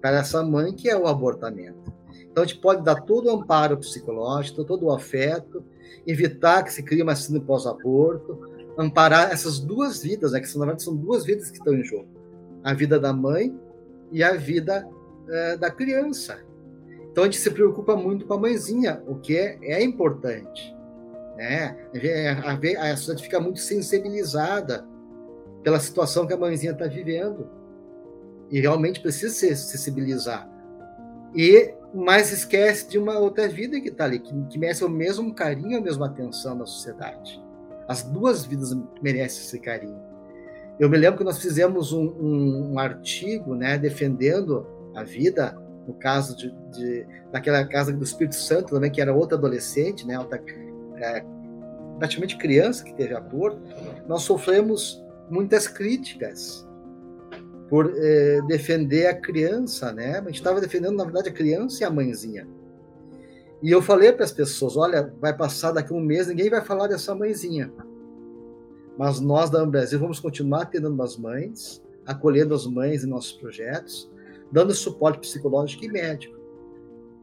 [0.02, 1.94] para essa mãe, que é o abortamento.
[2.32, 5.64] Então, a gente pode dar todo o amparo psicológico, todo o afeto,
[6.08, 10.84] evitar que se crie uma síndrome pós-aborto, amparar essas duas vidas, né, que na verdade
[10.84, 12.08] são duas vidas que estão em jogo:
[12.64, 13.58] a vida da mãe
[14.12, 14.88] e a vida
[15.30, 16.40] é, da criança.
[17.12, 20.76] Então a gente se preocupa muito com a mãezinha, o que é, é importante.
[21.36, 21.78] Né?
[22.44, 24.86] A, a, a sociedade fica muito sensibilizada
[25.64, 27.50] pela situação que a mãezinha está vivendo
[28.50, 30.50] e realmente precisa se sensibilizar.
[31.36, 35.34] E mas esquece de uma outra vida que está ali, que, que merece o mesmo
[35.34, 37.42] carinho, a mesma atenção da sociedade.
[37.92, 40.00] As duas vidas merecem esse carinho.
[40.80, 45.54] Eu me lembro que nós fizemos um, um, um artigo né, defendendo a vida,
[45.86, 50.18] no caso de, de, daquela casa do Espírito Santo também, que era outra adolescente, né,
[50.18, 50.42] outra,
[50.96, 51.22] é,
[52.00, 53.62] praticamente criança que teve aborto.
[54.08, 56.66] Nós sofremos muitas críticas
[57.68, 60.18] por é, defender a criança, né?
[60.18, 62.48] A gente estava defendendo, na verdade, a criança e a mãezinha.
[63.62, 66.62] E eu falei para as pessoas: olha, vai passar daqui a um mês, ninguém vai
[66.62, 67.72] falar dessa mãezinha.
[68.98, 74.10] Mas nós da Brasil vamos continuar atendendo as mães, acolhendo as mães em nossos projetos,
[74.52, 76.42] dando suporte psicológico e médico.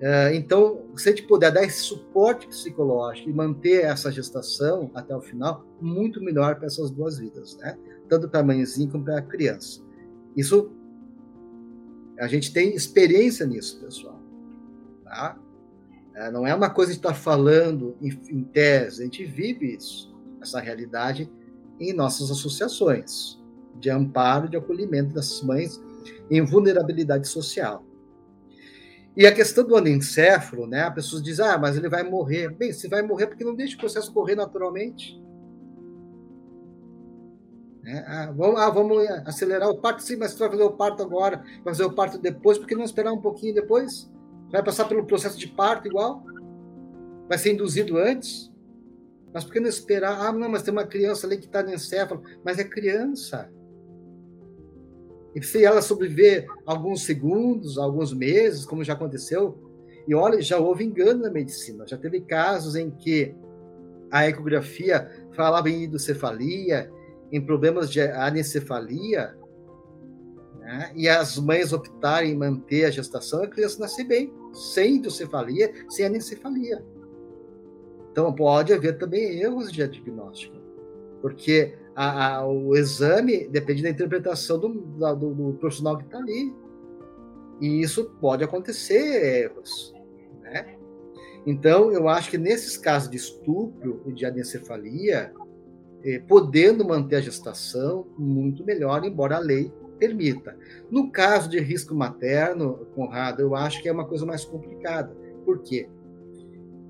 [0.00, 5.14] É, então, se a gente puder dar esse suporte psicológico e manter essa gestação até
[5.14, 7.76] o final, muito melhor para essas duas vidas, né?
[8.08, 9.82] Tanto para a mãezinha como para a criança.
[10.36, 10.70] Isso,
[12.18, 14.20] a gente tem experiência nisso, pessoal.
[15.02, 15.36] Tá?
[16.18, 20.12] É, não é uma coisa de estar falando em, em tese, a gente vive isso,
[20.42, 21.30] essa realidade
[21.78, 23.40] em nossas associações
[23.76, 25.80] de amparo, de acolhimento dessas mães
[26.28, 27.84] em vulnerabilidade social.
[29.16, 30.82] E a questão do anencéfalo, né?
[30.82, 32.50] A pessoa diz, ah, mas ele vai morrer.
[32.50, 35.20] Bem, se vai morrer porque não deixa o processo correr naturalmente.
[37.84, 41.02] É, ah, vamos, ah, vamos acelerar o parto, sim, mas você vai fazer o parto
[41.02, 44.10] agora, vai fazer o parto depois, porque não esperar um pouquinho depois?
[44.50, 46.24] Vai passar pelo processo de parto igual?
[47.28, 48.50] Vai ser induzido antes?
[49.32, 50.26] Mas por que não esperar?
[50.26, 52.22] Ah, não, mas tem uma criança ali que está no encéfalo.
[52.44, 53.50] Mas é criança.
[55.34, 59.56] E se ela sobreviver alguns segundos, alguns meses, como já aconteceu,
[60.06, 61.86] e olha, já houve engano na medicina.
[61.86, 63.34] Já teve casos em que
[64.10, 66.90] a ecografia falava em hidrocefalia,
[67.30, 69.37] em problemas de anencefalia,
[70.68, 70.92] né?
[70.94, 76.04] e as mães optarem em manter a gestação, a criança nascer bem, sem hidrocefalia, sem
[76.04, 76.84] anencefalia.
[78.12, 80.54] Então, pode haver também erros de diagnóstico,
[81.22, 86.54] porque a, a, o exame depende da interpretação do, do, do profissional que está ali.
[87.62, 89.94] E isso pode acontecer erros.
[90.42, 90.76] Né?
[91.46, 95.32] Então, eu acho que nesses casos de estupro e de anencefalia,
[96.04, 100.56] eh, podendo manter a gestação, muito melhor, embora a lei permita.
[100.90, 105.14] No caso de risco materno, Conrado, eu acho que é uma coisa mais complicada.
[105.44, 105.88] Por quê?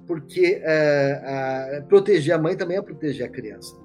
[0.06, 3.76] Porque eh, proteger a mãe também é proteger a criança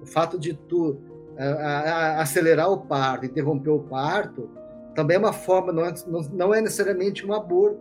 [0.00, 1.00] o fato de tu
[1.38, 4.50] a, acelerar o parto, interromper o parto,
[4.94, 5.94] também é uma forma, não é,
[6.32, 7.80] não, é necessariamente um aborto,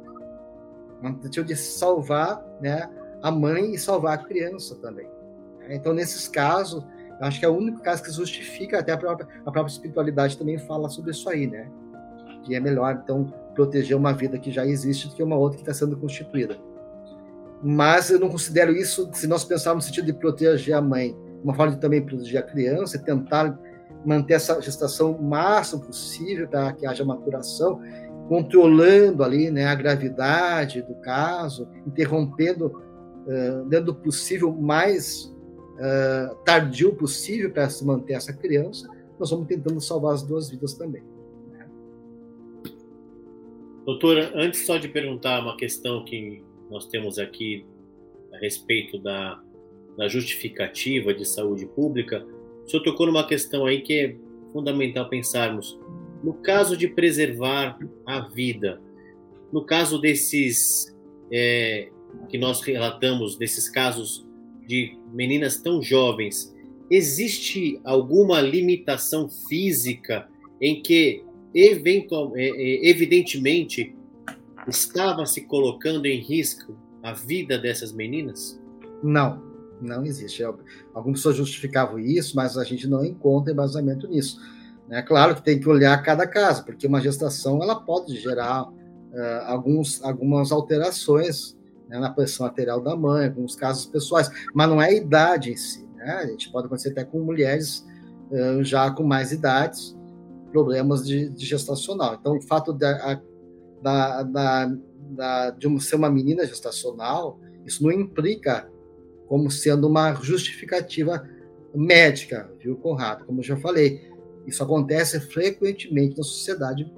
[1.01, 2.87] é uma tentativa de salvar né,
[3.21, 5.09] a mãe e salvar a criança também.
[5.69, 6.85] Então, nesses casos,
[7.19, 10.37] eu acho que é o único caso que justifica, até a própria, a própria espiritualidade
[10.37, 11.67] também fala sobre isso aí, né?
[12.43, 15.63] Que é melhor, então, proteger uma vida que já existe do que uma outra que
[15.63, 16.57] está sendo constituída.
[17.63, 21.53] Mas eu não considero isso, se nós pensarmos no sentido de proteger a mãe uma
[21.53, 23.57] forma de também proteger a criança tentar
[24.05, 27.81] manter essa gestação o máximo possível para que haja maturação,
[28.27, 32.81] controlando ali né, a gravidade do caso, interrompendo,
[33.25, 35.33] uh, do possível, mais
[35.77, 40.73] uh, tardio possível para se manter essa criança, nós vamos tentando salvar as duas vidas
[40.73, 41.03] também.
[41.51, 41.67] Né?
[43.85, 47.65] Doutora, antes só de perguntar uma questão que nós temos aqui
[48.33, 49.41] a respeito da
[49.97, 52.23] na justificativa de saúde pública,
[52.63, 54.15] o senhor tocou numa questão aí que é
[54.53, 55.79] fundamental pensarmos.
[56.23, 58.79] No caso de preservar a vida,
[59.51, 60.95] no caso desses
[61.31, 61.89] é,
[62.29, 64.26] que nós relatamos, desses casos
[64.67, 66.53] de meninas tão jovens,
[66.89, 70.27] existe alguma limitação física
[70.61, 73.95] em que, eventual, é, é, evidentemente,
[74.67, 78.59] estava se colocando em risco a vida dessas meninas?
[79.01, 79.41] Não,
[79.81, 80.43] não existe.
[80.93, 84.39] Algumas pessoas justificavam isso, mas a gente não encontra embasamento nisso.
[84.89, 88.73] É claro que tem que olhar cada caso, porque uma gestação ela pode gerar uh,
[89.45, 91.56] alguns, algumas alterações
[91.87, 95.57] né, na pressão arterial da mãe, alguns casos pessoais, mas não é a idade em
[95.57, 95.87] si.
[95.95, 96.11] Né?
[96.11, 97.85] A gente pode acontecer até com mulheres
[98.31, 99.97] uh, já com mais idades,
[100.51, 102.17] problemas de, de gestacional.
[102.19, 103.21] Então, o fato de, a,
[103.81, 104.75] da, da,
[105.11, 108.69] da, de ser uma menina gestacional, isso não implica
[109.27, 111.27] como sendo uma justificativa
[111.75, 113.25] médica, viu, Conrado?
[113.25, 114.09] Como eu já falei,
[114.45, 116.91] isso acontece frequentemente na sociedade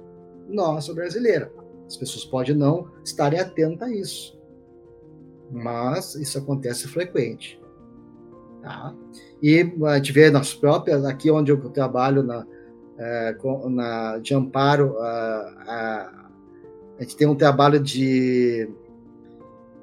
[0.48, 1.52] nossa brasileira.
[1.86, 4.39] As pessoas podem não estarem atentas a isso,
[5.50, 7.60] mas isso acontece frequente.
[8.62, 8.94] Tá?
[9.42, 12.46] E a gente vê nas próprias, aqui onde eu trabalho na,
[12.98, 13.36] é,
[13.68, 15.06] na de amparo, a,
[15.66, 16.30] a,
[16.98, 18.68] a gente tem um trabalho de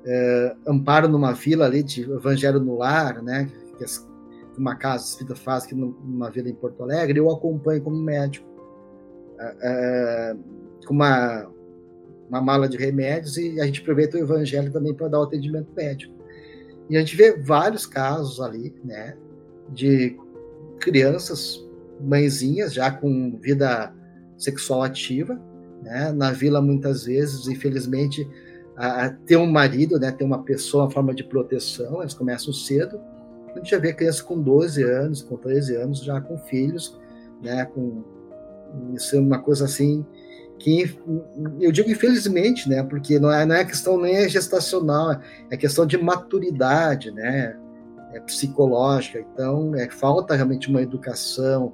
[0.05, 3.51] é, amparo numa vila ali de Evangelho no Lar, né?
[3.77, 3.87] Que é
[4.57, 8.47] uma casa espírita faz aqui numa vila em Porto Alegre, eu acompanho como médico
[9.39, 10.35] é,
[10.85, 11.47] com uma,
[12.29, 15.69] uma mala de remédios e a gente aproveita o Evangelho também para dar o atendimento
[15.75, 16.13] médico.
[16.89, 19.15] E a gente vê vários casos ali, né?
[19.69, 20.17] De
[20.79, 21.65] crianças,
[21.99, 23.93] mãezinhas já com vida
[24.37, 25.39] sexual ativa,
[25.81, 26.11] né?
[26.11, 28.27] Na vila muitas vezes, infelizmente
[28.77, 33.01] a, ter um marido, né, ter uma pessoa, uma forma de proteção, eles começam cedo.
[33.49, 36.97] A gente já vê crianças com 12 anos, com 13 anos, já com filhos,
[37.41, 38.03] né, com
[38.93, 40.05] isso é uma coisa assim
[40.59, 40.97] que
[41.59, 45.85] eu digo infelizmente, né, porque não é, não é questão nem é gestacional, é questão
[45.85, 47.55] de maturidade, né,
[48.13, 49.19] é psicológica.
[49.19, 51.73] Então, é falta realmente uma educação,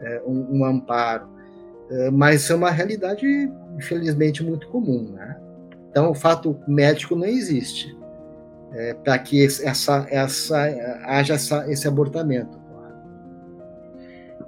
[0.00, 1.28] é, um, um, amparo.
[1.90, 3.26] É, mas é uma realidade,
[3.76, 5.38] infelizmente, muito comum, né?
[5.90, 7.96] Então, o fato médico não existe
[8.72, 10.58] é, para que essa, essa,
[11.04, 12.60] haja essa, esse abortamento.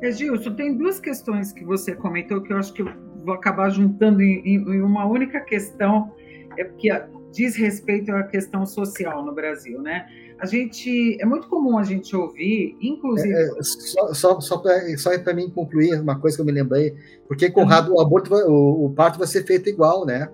[0.03, 2.85] Gilson, tem duas questões que você comentou que eu acho que
[3.25, 6.13] vou acabar juntando em, em uma única questão,
[6.57, 6.91] é porque
[7.33, 10.07] diz respeito à questão social no Brasil, né?
[10.39, 13.33] A gente é muito comum a gente ouvir, inclusive.
[13.33, 16.95] É, é, só só, só para mim concluir uma coisa que eu me lembrei,
[17.27, 17.97] porque Conrado, uhum.
[17.97, 20.29] o aborto, o, o parto vai ser feito igual, né?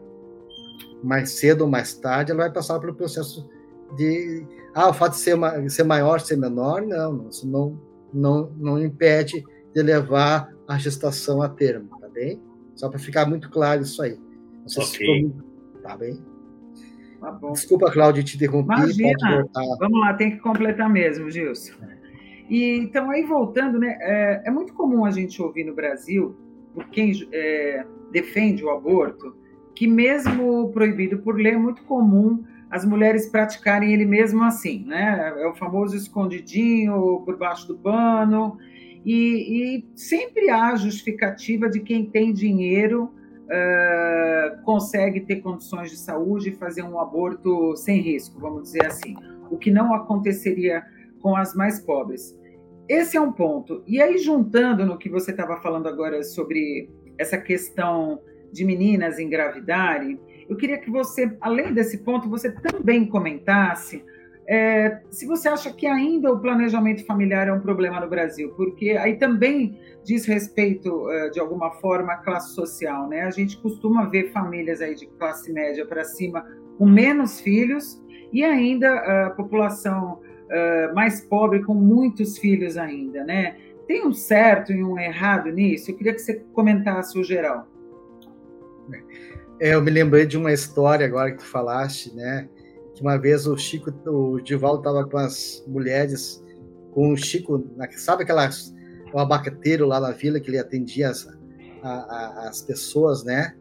[1.03, 3.49] Mais cedo ou mais tarde, ela vai passar pelo processo
[3.97, 7.81] de ah, o fato de ser, uma, ser maior, ser menor, não, isso não,
[8.13, 12.41] não, não impede de levar a gestação a termo, tá bem?
[12.81, 14.19] Só para ficar muito claro isso aí.
[14.63, 15.07] Não sei okay.
[15.07, 16.19] se ficou, tá bem?
[17.21, 17.53] Tá bom.
[17.53, 18.73] Desculpa, Cláudio, te interrompi.
[18.73, 19.47] Imagina.
[19.79, 21.75] Vamos lá, tem que completar mesmo, Gilson.
[22.49, 26.35] E, então, aí voltando, né, é, é, muito comum a gente ouvir no Brasil,
[26.73, 29.37] por quem é, defende o aborto,
[29.75, 35.35] que mesmo proibido por lei, é muito comum as mulheres praticarem ele mesmo assim, né?
[35.37, 38.57] É o famoso escondidinho por baixo do pano,
[39.05, 46.51] e, e sempre há justificativa de quem tem dinheiro uh, consegue ter condições de saúde
[46.51, 49.15] e fazer um aborto sem risco, vamos dizer assim,
[49.51, 50.83] o que não aconteceria
[51.21, 52.39] com as mais pobres.
[52.89, 53.83] Esse é um ponto.
[53.87, 58.21] E aí, juntando no que você estava falando agora sobre essa questão
[58.53, 64.05] de meninas engravidarem, eu queria que você, além desse ponto, você também comentasse
[64.53, 68.91] é, se você acha que ainda o planejamento familiar é um problema no Brasil, porque
[68.91, 73.21] aí também diz respeito, é, de alguma forma, à classe social, né?
[73.21, 76.45] A gente costuma ver famílias aí de classe média para cima
[76.77, 78.93] com menos filhos e ainda
[79.27, 80.21] a população
[80.51, 83.57] é, mais pobre com muitos filhos ainda, né?
[83.87, 85.93] Tem um certo e um errado nisso?
[85.93, 87.69] Eu queria que você comentasse o geral.
[89.61, 92.49] É, eu me lembrei de uma história agora que tu falaste, né?
[93.01, 96.43] Uma vez o Chico, o Divaldo estava com as mulheres,
[96.93, 97.65] com o Chico,
[97.97, 98.75] sabe aquelas,
[99.13, 101.27] o abacateiro lá na vila que ele atendia as,
[101.83, 103.55] a, a, as pessoas, né?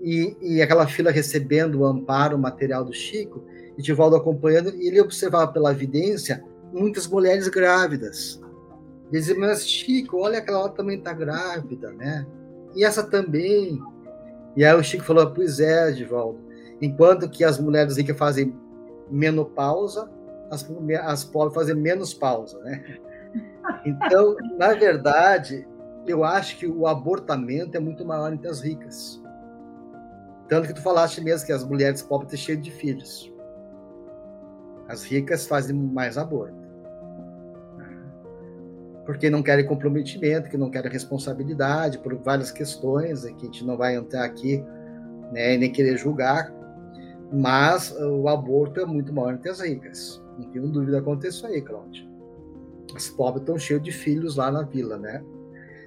[0.00, 3.44] E, e, aquela fila recebendo o amparo, o material do Chico,
[3.76, 6.42] e Divaldo acompanhando, e ele observava pela evidência
[6.72, 8.40] muitas mulheres grávidas.
[9.10, 12.26] Dizia, mas Chico, olha aquela outra também está grávida, né?
[12.74, 13.80] E essa também.
[14.56, 16.49] E aí o Chico falou: Pois é, Edivaldo.
[16.80, 18.54] Enquanto que as mulheres ricas fazem
[19.10, 20.10] menopausa,
[20.50, 20.68] as,
[21.02, 22.82] as pobres fazem menos pausa, né?
[23.84, 25.66] Então, na verdade,
[26.06, 29.22] eu acho que o abortamento é muito maior entre as ricas.
[30.48, 33.32] Tanto que tu falaste mesmo que as mulheres pobres têm cheio de filhos.
[34.88, 36.60] As ricas fazem mais aborto
[39.10, 43.76] porque não querem comprometimento, que não querem responsabilidade por várias questões, que a gente não
[43.76, 44.64] vai entrar aqui
[45.32, 46.52] né, nem querer julgar,
[47.32, 50.22] mas o aborto é muito maior entre as ricas.
[50.38, 52.08] Não tenho dúvida quanto isso aí, Cláudio.
[52.94, 55.22] As pobres estão cheios de filhos lá na vila, né?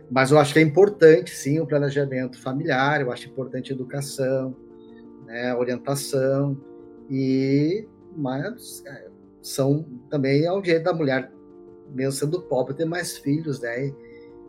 [0.10, 4.56] Mas eu acho que é importante, sim, o planejamento familiar, eu acho importante a educação,
[5.26, 6.58] né, orientação,
[7.10, 9.08] e mas é,
[9.42, 11.32] são também é o direito da mulher
[11.94, 13.94] mesmo sendo pobre, ter mais filhos, né?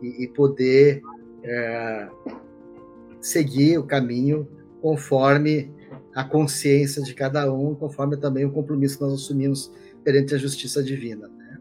[0.01, 1.01] E, e poder
[1.43, 2.09] é,
[3.21, 4.47] seguir o caminho
[4.81, 5.71] conforme
[6.15, 9.69] a consciência de cada um, conforme também o compromisso que nós assumimos
[10.01, 11.27] perante a justiça divina.
[11.27, 11.59] Né?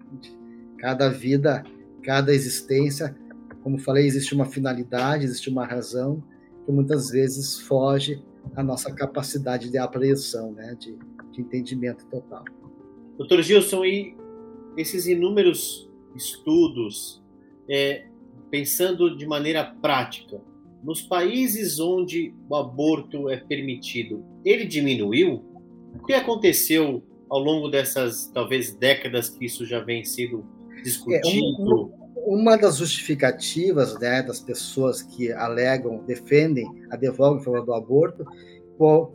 [0.79, 1.65] Cada vida,
[2.05, 3.17] cada existência,
[3.65, 6.23] como falei, existe uma finalidade, existe uma razão
[6.65, 8.23] que muitas vezes foge
[8.55, 10.77] à nossa capacidade de apreensão, né?
[10.79, 10.97] de,
[11.33, 12.45] de entendimento total.
[13.19, 14.17] Doutor Gilson, e
[14.77, 17.21] esses inúmeros estudos,
[17.69, 18.07] é,
[18.51, 20.41] pensando de maneira prática,
[20.85, 25.45] nos países onde o aborto é permitido, ele diminuiu?
[25.95, 30.45] O que aconteceu ao longo dessas, talvez, décadas que isso já vem sendo
[30.83, 31.27] discutido?
[31.27, 31.91] É, um,
[32.27, 38.25] uma das justificativas né, das pessoas que alegam, defendem, advogam em favor do aborto,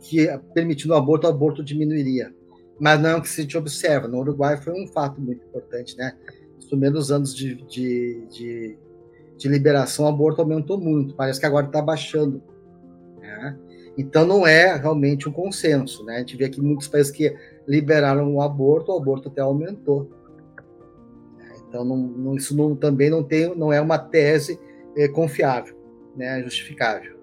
[0.02, 2.34] que permitindo o aborto, o aborto diminuiria
[2.80, 4.08] mas não é o que se observa.
[4.08, 6.16] No Uruguai foi um fato muito importante, né?
[6.56, 8.78] Nos primeiros anos de, de, de,
[9.40, 11.14] de liberação, o aborto aumentou muito.
[11.14, 12.42] Parece que agora está baixando.
[13.18, 13.58] Né?
[13.96, 16.04] Então não é realmente um consenso.
[16.04, 16.16] Né?
[16.16, 17.34] A gente vê aqui muitos países que
[17.66, 20.10] liberaram o aborto, o aborto até aumentou.
[21.66, 24.60] Então não, não, isso não, também não, tem, não é uma tese
[24.94, 25.74] é, confiável,
[26.14, 26.42] né?
[26.42, 27.18] justificável.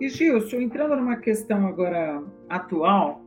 [0.00, 3.21] E Gilson, entrando numa questão agora atual,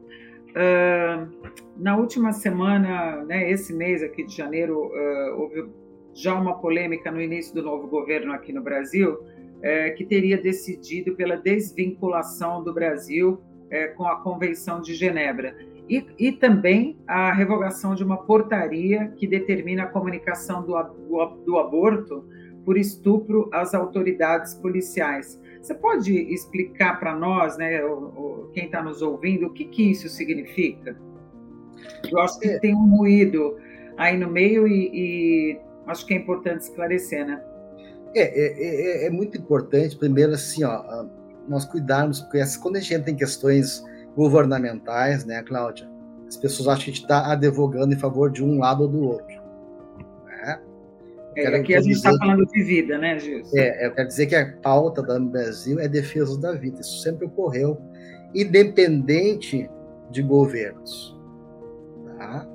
[0.56, 5.66] uh, na última semana, né, esse mês aqui de janeiro, uh, houve
[6.14, 11.16] já uma polêmica no início do novo governo aqui no Brasil, uh, que teria decidido
[11.16, 13.42] pela desvinculação do Brasil
[13.98, 15.58] com a Convenção de Genebra.
[15.90, 21.58] E, e, também a revogação de uma portaria que determina a comunicação do, do, do
[21.58, 22.24] aborto
[22.64, 25.40] por estupro às autoridades policiais.
[25.66, 27.82] Você pode explicar para nós, né,
[28.54, 30.96] quem está nos ouvindo, o que, que isso significa?
[32.08, 32.60] Eu acho que é.
[32.60, 33.58] tem um ruído
[33.98, 37.44] aí no meio e, e acho que é importante esclarecer, né?
[38.14, 41.08] É, é, é, é, muito importante, primeiro, assim, ó,
[41.48, 43.84] nós cuidarmos, porque quando a gente tem questões
[44.16, 45.90] governamentais, né, Cláudia,
[46.28, 49.02] as pessoas acham que a gente está advogando em favor de um lado ou do
[49.02, 49.35] outro.
[51.36, 53.58] É, aqui a gente está falando de vida, né, Gilson?
[53.58, 56.80] É, eu quero dizer que a pauta do Brasil é defesa da vida.
[56.80, 57.78] Isso sempre ocorreu,
[58.34, 59.70] independente
[60.10, 61.18] de governos.
[62.18, 62.48] Tá?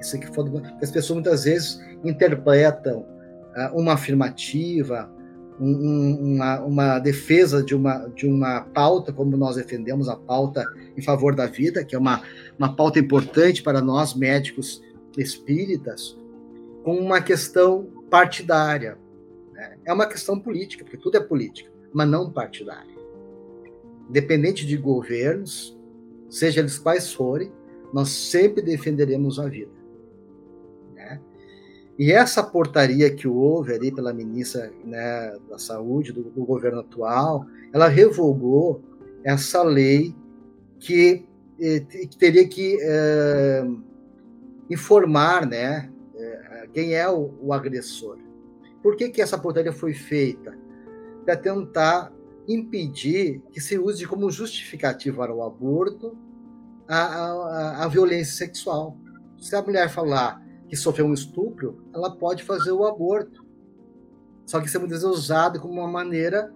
[0.00, 0.44] Isso aqui foi
[0.82, 5.10] as pessoas muitas vezes interpretam uh, uma afirmativa,
[5.58, 10.64] um, uma, uma, defesa de uma, de uma pauta, como nós defendemos a pauta
[10.96, 12.22] em favor da vida, que é uma,
[12.58, 14.82] uma pauta importante para nós médicos
[15.16, 16.16] espíritas,
[16.84, 18.98] com uma questão partidária.
[19.52, 19.78] Né?
[19.84, 22.96] É uma questão política, porque tudo é política, mas não partidária.
[24.08, 25.78] Independente de governos,
[26.30, 27.52] seja eles quais forem,
[27.92, 29.72] nós sempre defenderemos a vida.
[30.94, 31.20] Né?
[31.98, 37.46] E essa portaria que houve ali pela ministra né, da Saúde do, do, governo atual,
[37.72, 38.82] ela revogou
[39.24, 40.14] essa lei
[40.78, 41.26] que,
[41.60, 43.66] eh, que teria que eh,
[44.70, 45.90] informar né,
[46.72, 48.18] quem é o, o, agressor.
[48.82, 50.56] Por que, que essa portaria foi feita?
[51.24, 52.12] Para tentar
[52.46, 56.16] impedir que se use como justificativo para o aborto
[56.88, 58.96] a, a, a violência sexual.
[59.38, 63.44] Se a mulher falar que sofreu um estupro, ela pode fazer o aborto.
[64.46, 66.52] Só que isso é muitas vezes usado como uma maneira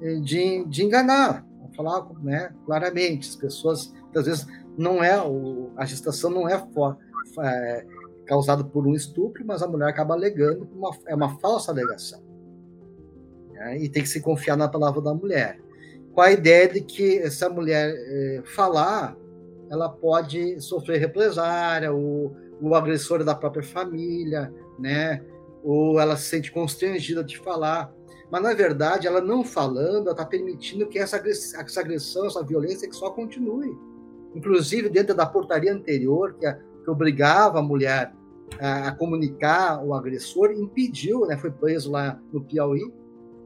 [0.00, 1.46] eh, de, de enganar.
[1.58, 3.30] Vou falar né, claramente.
[3.30, 4.46] As pessoas, muitas vezes,
[4.76, 6.98] não é o, a gestação não é, for,
[7.40, 7.86] é
[8.26, 12.22] causada por um estupro, mas a mulher acaba alegando, uma, é uma falsa alegação.
[13.50, 15.60] Né, e tem que se confiar na palavra da mulher.
[16.12, 19.16] Com a ideia de que essa mulher é, falar
[19.72, 25.24] ela pode sofrer represária, ou o agressor é da própria família, né?
[25.64, 27.90] Ou ela se sente constrangida de falar.
[28.30, 33.14] Mas, na verdade, ela não falando, ela está permitindo que essa agressão, essa violência sexual
[33.14, 33.74] continue.
[34.34, 38.12] Inclusive, dentro da portaria anterior, que, a, que obrigava a mulher
[38.60, 41.36] a, a, comunicar o agressor, impediu, né?
[41.36, 42.92] Foi preso lá no Piauí,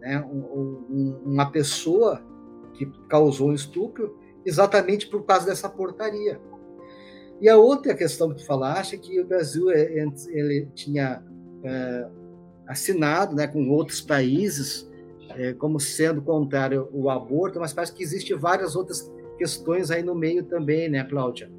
[0.00, 0.20] né?
[0.20, 0.38] Um,
[0.90, 2.22] um, uma pessoa
[2.74, 6.40] que causou um estupro exatamente por causa dessa portaria.
[7.40, 11.22] E a outra questão que tu falaste é que o Brasil é, ele tinha
[11.62, 12.08] é,
[12.66, 14.90] assinado né, com outros países
[15.30, 20.14] é, como sendo contrário ao aborto, mas parece que existem várias outras questões aí no
[20.14, 21.50] meio também, né, Cláudia?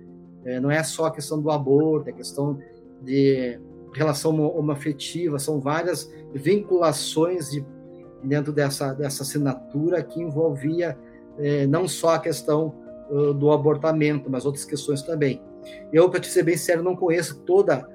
[0.48, 2.58] É, não é só a questão do aborto, é a questão
[3.02, 3.60] de
[3.94, 7.66] relação homoafetiva, são várias vinculações de,
[8.24, 10.98] dentro dessa, dessa assinatura que envolvia
[11.38, 12.74] é, não só a questão
[13.10, 15.42] uh, do abortamento, mas outras questões também.
[15.92, 17.86] Eu, para te ser bem sério, não conheço toda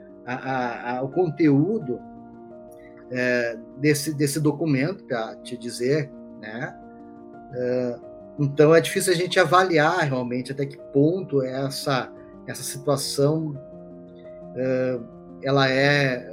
[1.03, 1.99] o conteúdo
[3.11, 6.79] é, desse, desse documento, para te dizer, né?
[7.55, 7.97] É,
[8.39, 12.13] então é difícil a gente avaliar realmente até que ponto essa
[12.47, 13.55] essa situação
[14.57, 15.01] é,
[15.43, 16.29] ela é,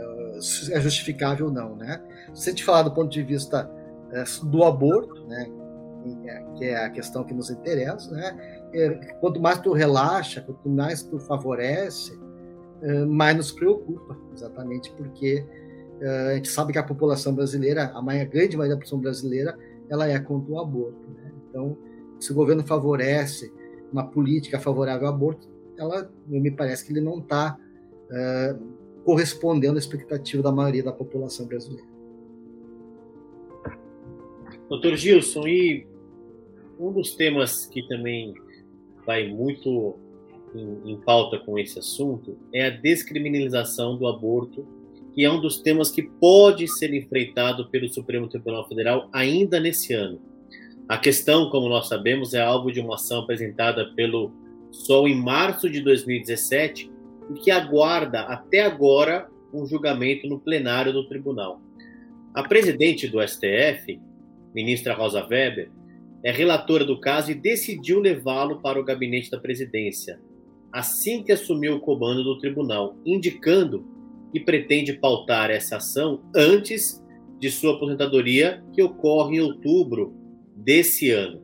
[0.71, 2.01] é justificável ou não, né?
[2.33, 3.69] Se a gente falar do ponto de vista
[4.11, 5.47] é, do aborto, né?
[6.25, 8.65] É, que é a questão que nos interessa, né?
[9.19, 12.17] Quanto mais tu relaxa, quanto mais tu favorece,
[13.07, 15.45] mais nos preocupa, exatamente porque
[16.29, 19.57] a gente sabe que a população brasileira, a grande maioria da população brasileira,
[19.89, 21.09] ela é contra o aborto.
[21.09, 21.31] Né?
[21.49, 21.77] Então,
[22.19, 23.51] se o governo favorece
[23.91, 25.48] uma política favorável ao aborto,
[25.79, 31.47] ela me parece que ele não está uh, correspondendo à expectativa da maioria da população
[31.47, 31.87] brasileira.
[34.67, 35.87] Doutor Gilson, e
[36.79, 38.33] um dos temas que também
[39.05, 39.97] vai muito
[40.53, 44.67] em, em, pauta com esse assunto é a descriminalização do aborto,
[45.13, 49.93] que é um dos temas que pode ser enfrentado pelo Supremo Tribunal Federal ainda nesse
[49.93, 50.21] ano.
[50.87, 54.31] A questão, como nós sabemos, é alvo de uma ação apresentada pelo
[54.71, 56.91] SOL em março de 2017
[57.35, 61.61] e que aguarda até agora um julgamento no plenário do tribunal.
[62.33, 63.99] A presidente do STF,
[64.53, 65.71] ministra Rosa Weber,
[66.23, 70.19] é relatora do caso e decidiu levá-lo para o gabinete da presidência,
[70.71, 73.85] assim que assumiu o comando do tribunal, indicando
[74.31, 77.03] que pretende pautar essa ação antes
[77.39, 80.13] de sua aposentadoria, que ocorre em outubro
[80.55, 81.41] desse ano.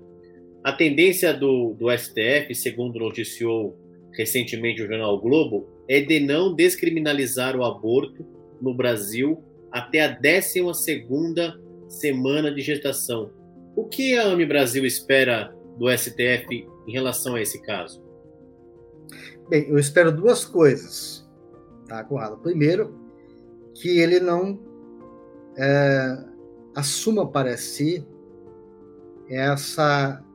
[0.65, 3.77] A tendência do, do STF, segundo noticiou
[4.13, 8.25] recentemente o jornal o Globo, é de não descriminalizar o aborto
[8.59, 10.63] no Brasil até a 12
[11.87, 13.29] semana de gestação.
[13.75, 18.03] O que a AMI Brasil espera do STF em relação a esse caso?
[19.47, 21.29] Bem, eu espero duas coisas,
[21.87, 22.37] tá, Conrado?
[22.37, 22.99] Primeiro,
[23.75, 24.59] que ele não
[25.59, 26.25] é,
[26.75, 28.03] assuma para si
[29.29, 30.25] essa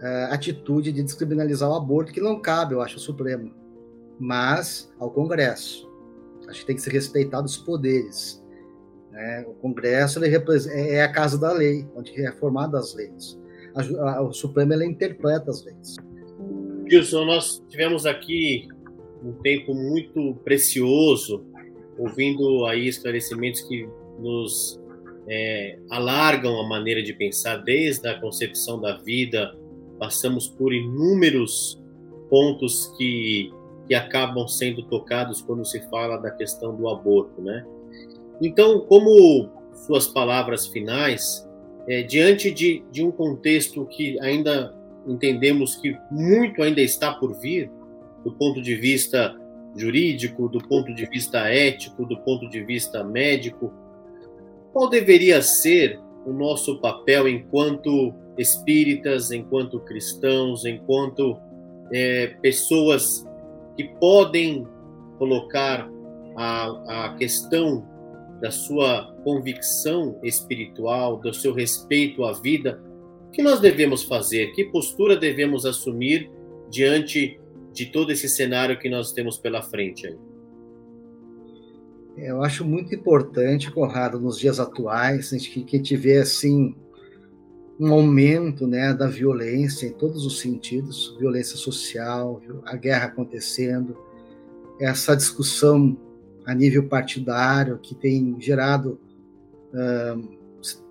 [0.00, 3.52] é, atitude de descriminalizar o aborto, que não cabe, eu acho, ao Supremo,
[4.18, 5.88] mas ao Congresso.
[6.48, 8.42] Acho que tem que ser respeitado os poderes.
[9.10, 9.44] Né?
[9.46, 13.38] O Congresso é, é a casa da lei, onde é formada as leis.
[13.74, 15.96] A, a, o Supremo ele interpreta as leis.
[16.90, 18.66] Wilson, nós tivemos aqui
[19.22, 21.44] um tempo muito precioso,
[21.98, 23.88] ouvindo aí esclarecimentos que
[24.18, 24.80] nos
[25.28, 29.56] é, alargam a maneira de pensar desde a concepção da vida,
[30.00, 31.80] passamos por inúmeros
[32.30, 33.52] pontos que,
[33.86, 37.64] que acabam sendo tocados quando se fala da questão do aborto, né?
[38.40, 39.50] Então, como
[39.86, 41.46] suas palavras finais,
[41.86, 44.74] é, diante de, de um contexto que ainda
[45.06, 47.70] entendemos que muito ainda está por vir,
[48.24, 49.36] do ponto de vista
[49.76, 53.72] jurídico, do ponto de vista ético, do ponto de vista médico,
[54.72, 61.36] qual deveria ser o nosso papel enquanto espíritas, enquanto cristãos, enquanto
[61.92, 63.26] é, pessoas
[63.76, 64.66] que podem
[65.18, 65.88] colocar
[66.36, 67.86] a, a questão
[68.40, 72.82] da sua convicção espiritual, do seu respeito à vida,
[73.28, 74.52] o que nós devemos fazer?
[74.52, 76.30] Que postura devemos assumir
[76.70, 77.38] diante
[77.72, 80.16] de todo esse cenário que nós temos pela frente aí?
[82.16, 86.74] Eu acho muito importante, Conrado, nos dias atuais, que, que tiver assim
[87.80, 93.96] um aumento né, da violência em todos os sentidos, violência social, a guerra acontecendo,
[94.78, 95.96] essa discussão
[96.44, 99.00] a nível partidário que tem gerado
[99.72, 100.38] uh,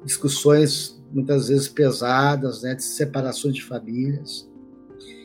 [0.03, 4.49] discussões muitas vezes pesadas, né, de separações de famílias,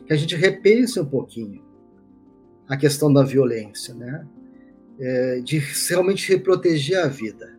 [0.07, 1.63] que a gente repense um pouquinho
[2.69, 4.27] a questão da violência, né,
[4.99, 5.59] é, de
[5.89, 7.59] realmente reproteger a vida.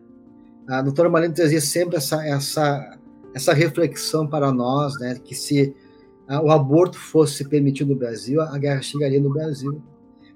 [0.68, 2.98] A doutora Marina trazia sempre essa, essa,
[3.36, 5.76] essa reflexão para nós, né, que se
[6.42, 9.82] o aborto fosse permitido no Brasil, a guerra chegaria no Brasil.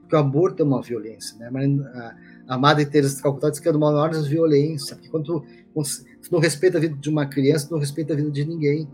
[0.00, 1.34] Porque o aborto é uma violência.
[1.38, 1.48] Né?
[1.94, 6.30] A, a Madre Teresa de Calcutá diz que é uma maior violência, porque quando tu
[6.30, 8.86] não respeita a vida de uma criança, tu não respeita a vida de ninguém.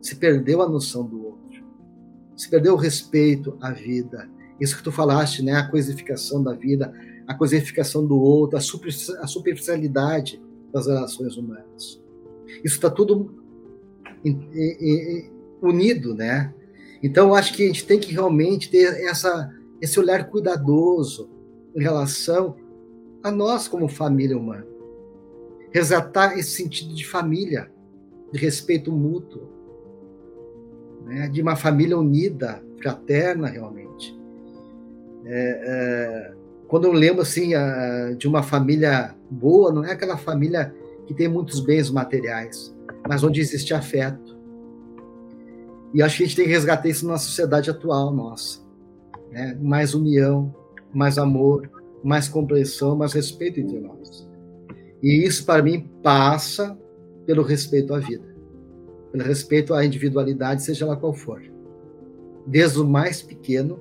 [0.00, 1.62] Se perdeu a noção do outro.
[2.34, 4.26] Se perdeu o respeito à vida.
[4.58, 5.52] Isso que tu falaste, né?
[5.52, 6.94] A coisificação da vida,
[7.26, 10.40] a coisificação do outro, a, superficialidade
[10.72, 12.00] das relações humanas.
[12.64, 13.39] Isso está tudo
[15.62, 16.52] unido, né?
[17.02, 19.50] Então, eu acho que a gente tem que realmente ter essa,
[19.80, 21.30] esse olhar cuidadoso
[21.74, 22.56] em relação
[23.22, 24.66] a nós como família humana.
[25.72, 27.70] Resgatar esse sentido de família,
[28.32, 29.48] de respeito mútuo,
[31.04, 31.28] né?
[31.28, 34.18] de uma família unida, fraterna realmente.
[35.24, 36.34] É, é,
[36.66, 37.50] quando eu lembro assim
[38.16, 40.74] de uma família boa, não é aquela família
[41.06, 42.74] que tem muitos bens materiais,
[43.08, 44.38] mas onde existe afeto.
[45.92, 48.60] E acho que a gente tem que resgatar isso na sociedade atual nossa.
[49.30, 49.58] Né?
[49.60, 50.54] Mais união,
[50.92, 51.68] mais amor,
[52.02, 54.28] mais compreensão, mais respeito entre nós.
[55.02, 56.78] E isso, para mim, passa
[57.26, 58.34] pelo respeito à vida,
[59.12, 61.42] pelo respeito à individualidade, seja lá qual for.
[62.46, 63.78] Desde o mais pequeno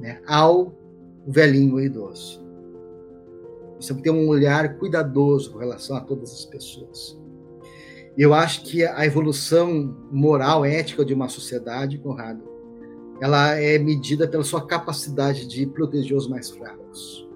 [0.00, 0.74] né, ao
[1.26, 2.44] velhinho e idoso.
[3.80, 7.18] Você tem um olhar cuidadoso com relação a todas as pessoas.
[8.16, 12.42] Eu acho que a evolução moral, ética de uma sociedade, Conrado,
[13.20, 17.28] ela é medida pela sua capacidade de proteger os mais fracos.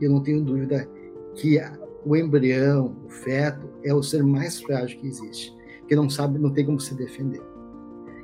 [0.00, 0.88] Eu não tenho dúvida
[1.34, 1.60] que
[2.04, 5.56] o embrião, o feto, é o ser mais frágil que existe,
[5.88, 7.42] que não sabe, não tem como se defender.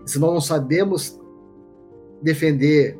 [0.04, 1.18] se nós não sabemos
[2.22, 2.98] defender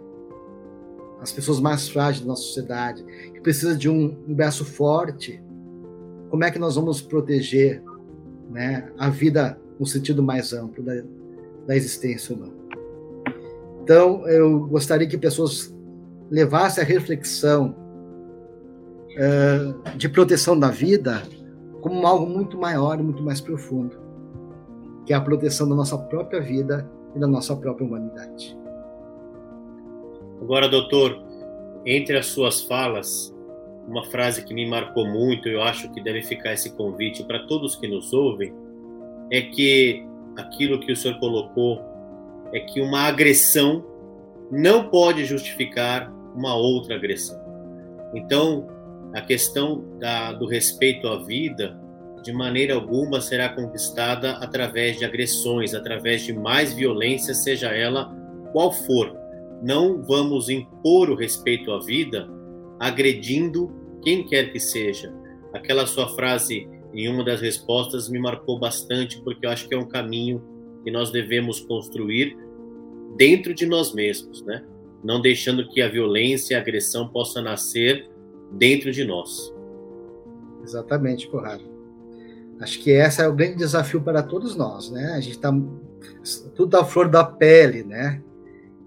[1.21, 5.43] as pessoas mais frágeis da nossa sociedade, que precisa de um, um braço forte,
[6.31, 7.83] como é que nós vamos proteger
[8.51, 10.95] né, a vida no sentido mais amplo da,
[11.67, 12.53] da existência humana?
[13.83, 15.75] Então, eu gostaria que pessoas
[16.31, 17.75] levassem a reflexão
[19.13, 21.23] uh, de proteção da vida
[21.81, 23.97] como algo muito maior e muito mais profundo.
[25.07, 28.59] que é a proteção da nossa própria vida e da nossa própria humanidade.
[30.43, 31.17] Agora, doutor,
[31.85, 33.33] entre as suas falas,
[33.87, 37.77] uma frase que me marcou muito, eu acho que deve ficar esse convite para todos
[37.77, 38.53] que nos ouvem,
[39.31, 40.05] é que
[40.37, 41.81] aquilo que o senhor colocou
[42.53, 43.85] é que uma agressão
[44.51, 47.39] não pode justificar uma outra agressão.
[48.15, 48.69] Então,
[49.13, 51.79] a questão da, do respeito à vida,
[52.23, 58.15] de maneira alguma, será conquistada através de agressões, através de mais violência, seja ela
[58.53, 59.17] qual for.
[59.63, 62.29] Não vamos impor o respeito à vida
[62.79, 63.71] agredindo
[64.03, 65.13] quem quer que seja.
[65.53, 69.79] Aquela sua frase em uma das respostas me marcou bastante, porque eu acho que é
[69.79, 70.43] um caminho
[70.85, 72.37] que nós devemos construir
[73.17, 74.65] dentro de nós mesmos, né?
[75.03, 78.09] Não deixando que a violência e a agressão possa nascer
[78.53, 79.53] dentro de nós.
[80.63, 81.65] Exatamente, Corrado.
[82.61, 85.13] Acho que esse é o grande desafio para todos nós, né?
[85.13, 85.53] A gente está
[86.55, 88.23] tudo à flor da pele, né?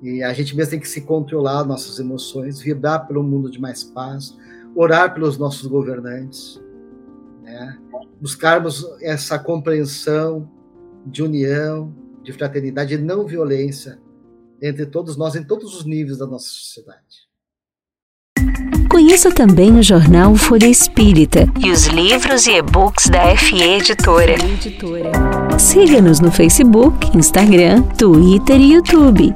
[0.01, 3.83] E a gente mesmo tem que se controlar nossas emoções, vibrar pelo mundo de mais
[3.83, 4.37] paz,
[4.75, 6.61] orar pelos nossos governantes,
[7.43, 7.77] né?
[8.19, 10.49] buscarmos essa compreensão
[11.05, 11.93] de união,
[12.23, 13.99] de fraternidade e não violência
[14.61, 17.29] entre todos nós em todos os níveis da nossa sociedade.
[18.89, 24.35] Conheça também o jornal Folha Espírita e os livros e e-books da FE Editora.
[25.57, 29.31] Siga-nos no Facebook, Instagram, Twitter e YouTube.